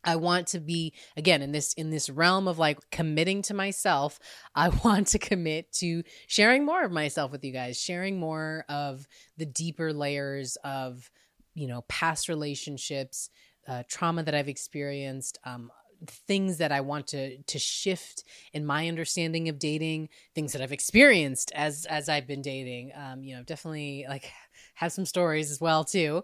I 0.05 0.17
want 0.17 0.47
to 0.49 0.61
be 0.61 0.95
again 1.17 1.43
in 1.43 1.51
this 1.51 1.73
in 1.75 1.91
this 1.91 2.09
realm 2.09 2.47
of 2.47 2.59
like 2.59 2.79
committing 2.91 3.43
to 3.43 3.55
myself. 3.55 4.21
I 4.55 4.69
want 4.69 5.09
to 5.09 5.19
commit 5.19 5.73
to 5.75 6.05
sharing 6.29 6.65
more 6.65 6.85
of 6.85 6.93
myself 6.93 7.33
with 7.33 7.45
you 7.45 7.53
guys, 7.53 7.81
sharing 7.81 8.21
more 8.21 8.65
of 8.69 9.09
the 9.37 9.47
deeper 9.47 9.93
layers 9.93 10.57
of 10.63 11.11
you 11.55 11.67
know 11.67 11.83
past 11.89 12.29
relationships, 12.29 13.29
uh, 13.67 13.83
trauma 13.89 14.23
that 14.23 14.37
I've 14.37 14.49
experienced, 14.49 15.39
um, 15.45 15.73
things 16.07 16.59
that 16.59 16.73
I 16.73 16.81
want 16.81 17.09
to 17.09 17.39
to 17.39 17.59
shift 17.59 18.25
in 18.53 18.67
my 18.67 18.89
understanding 18.89 19.49
of 19.49 19.59
dating, 19.59 20.09
things 20.35 20.53
that 20.53 20.63
I've 20.63 20.73
experienced 20.73 21.53
as 21.55 21.87
as 21.87 22.09
I've 22.09 22.27
been 22.27 22.43
dating. 22.43 22.93
Um, 22.95 23.23
you 23.23 23.37
know, 23.37 23.43
definitely 23.43 24.07
like 24.09 24.31
have 24.75 24.93
some 24.93 25.07
stories 25.07 25.51
as 25.51 25.61
well 25.61 25.85
too. 25.85 26.23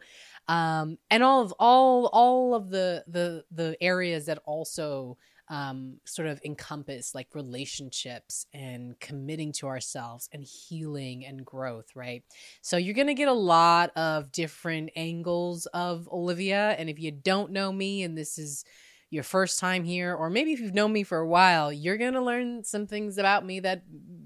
Um, 0.49 0.99
and 1.11 1.23
all 1.23 1.43
of 1.43 1.53
all 1.59 2.07
all 2.13 2.55
of 2.55 2.71
the 2.71 3.05
the 3.07 3.45
the 3.51 3.77
areas 3.81 4.27
that 4.27 4.39
also 4.45 5.19
um, 5.49 5.99
sort 6.05 6.29
of 6.29 6.41
encompass 6.45 7.15
like 7.15 7.35
relationships 7.35 8.47
and 8.53 8.99
committing 8.99 9.53
to 9.53 9.69
ourselves 9.69 10.29
and 10.33 10.43
healing 10.45 11.25
and 11.25 11.45
growth, 11.45 11.95
right? 11.95 12.25
So 12.63 12.77
you're 12.77 12.95
going 12.95 13.07
to 13.07 13.15
get 13.15 13.29
a 13.29 13.33
lot 13.33 13.97
of 13.97 14.33
different 14.33 14.91
angles 14.97 15.67
of 15.67 16.09
Olivia. 16.11 16.75
And 16.79 16.91
if 16.91 16.99
you 16.99 17.13
don't 17.13 17.53
know 17.53 17.73
me 17.73 18.03
and 18.03 18.19
this 18.19 18.39
is 18.39 18.65
your 19.11 19.23
first 19.23 19.59
time 19.59 19.85
here, 19.85 20.15
or 20.15 20.31
maybe 20.31 20.53
if 20.53 20.61
you've 20.61 20.75
known 20.75 20.93
me 20.93 21.03
for 21.03 21.19
a 21.19 21.29
while, 21.29 21.73
you're 21.73 21.97
going 21.97 22.15
to 22.15 22.23
learn 22.23 22.65
some 22.65 22.87
things 22.87 23.19
about 23.19 23.45
me 23.45 23.61
that 23.61 23.83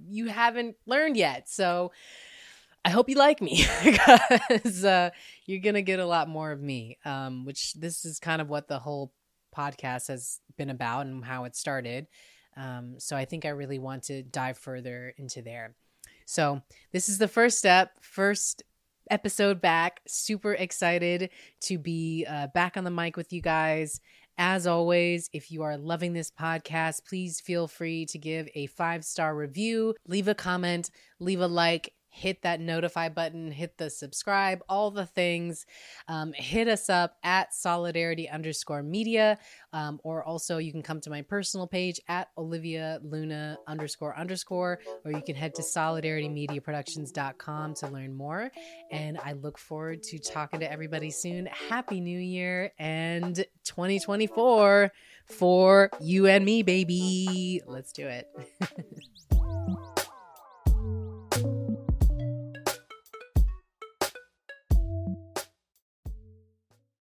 you 0.08 0.26
haven't 0.28 0.76
learned 0.86 1.16
yet. 1.16 1.48
So 1.48 1.92
I 2.84 2.90
hope 2.90 3.08
you 3.08 3.16
like 3.16 3.42
me 3.42 3.66
because 3.84 4.84
uh, 4.84 5.10
you're 5.44 5.60
going 5.60 5.74
to 5.74 5.82
get 5.82 6.00
a 6.00 6.06
lot 6.06 6.28
more 6.28 6.50
of 6.50 6.60
me, 6.60 6.98
um, 7.04 7.44
which 7.44 7.74
this 7.74 8.04
is 8.04 8.18
kind 8.18 8.40
of 8.40 8.48
what 8.48 8.68
the 8.68 8.78
whole 8.78 9.12
podcast 9.56 10.08
has 10.08 10.40
been 10.56 10.70
about 10.70 11.06
and 11.06 11.24
how 11.24 11.44
it 11.44 11.56
started. 11.56 12.06
Um, 12.56 12.94
so 12.98 13.16
I 13.16 13.24
think 13.24 13.44
I 13.44 13.50
really 13.50 13.78
want 13.78 14.04
to 14.04 14.22
dive 14.22 14.58
further 14.58 15.14
into 15.18 15.42
there. 15.42 15.74
So 16.24 16.62
this 16.92 17.08
is 17.08 17.18
the 17.18 17.28
first 17.28 17.58
step, 17.58 17.92
first 18.00 18.62
episode 19.10 19.60
back. 19.60 20.00
Super 20.06 20.54
excited 20.54 21.30
to 21.62 21.78
be 21.78 22.24
uh, 22.28 22.46
back 22.48 22.76
on 22.76 22.84
the 22.84 22.90
mic 22.90 23.16
with 23.16 23.32
you 23.32 23.42
guys. 23.42 24.00
As 24.38 24.66
always, 24.66 25.28
if 25.32 25.50
you 25.50 25.62
are 25.62 25.76
loving 25.76 26.12
this 26.12 26.30
podcast, 26.30 27.04
please 27.06 27.40
feel 27.40 27.68
free 27.68 28.06
to 28.06 28.18
give 28.18 28.48
a 28.54 28.66
five 28.66 29.04
star 29.04 29.34
review, 29.36 29.94
leave 30.06 30.28
a 30.28 30.34
comment, 30.34 30.90
leave 31.18 31.40
a 31.40 31.46
like, 31.46 31.92
hit 32.10 32.42
that 32.42 32.60
notify 32.60 33.08
button, 33.08 33.52
hit 33.52 33.78
the 33.78 33.88
subscribe, 33.88 34.62
all 34.68 34.90
the 34.90 35.06
things. 35.06 35.64
Um, 36.08 36.32
hit 36.32 36.66
us 36.68 36.90
up 36.90 37.16
at 37.22 37.54
solidarity 37.54 38.28
underscore 38.28 38.82
media, 38.82 39.38
um, 39.72 40.00
or 40.02 40.24
also 40.24 40.58
you 40.58 40.72
can 40.72 40.82
come 40.82 41.00
to 41.02 41.10
my 41.10 41.22
personal 41.22 41.66
page 41.66 42.00
at 42.08 42.28
Olivia 42.36 42.98
Luna 43.02 43.56
underscore 43.66 44.14
underscore, 44.18 44.80
or 45.04 45.12
you 45.12 45.22
can 45.22 45.36
head 45.36 45.54
to 45.54 45.62
solidaritymediaproductions.com 45.62 47.74
to 47.74 47.88
learn 47.88 48.14
more. 48.14 48.50
And 48.90 49.16
I 49.18 49.32
look 49.32 49.56
forward 49.56 50.02
to 50.04 50.18
talking 50.18 50.60
to 50.60 50.70
everybody 50.70 51.10
soon. 51.10 51.46
Happy 51.46 52.00
New 52.00 52.18
Year 52.18 52.72
and 52.78 53.36
2024 53.64 54.92
for 55.26 55.90
you 56.00 56.26
and 56.26 56.44
me, 56.44 56.62
baby. 56.62 57.62
Let's 57.66 57.92
do 57.92 58.06
it. 58.06 58.28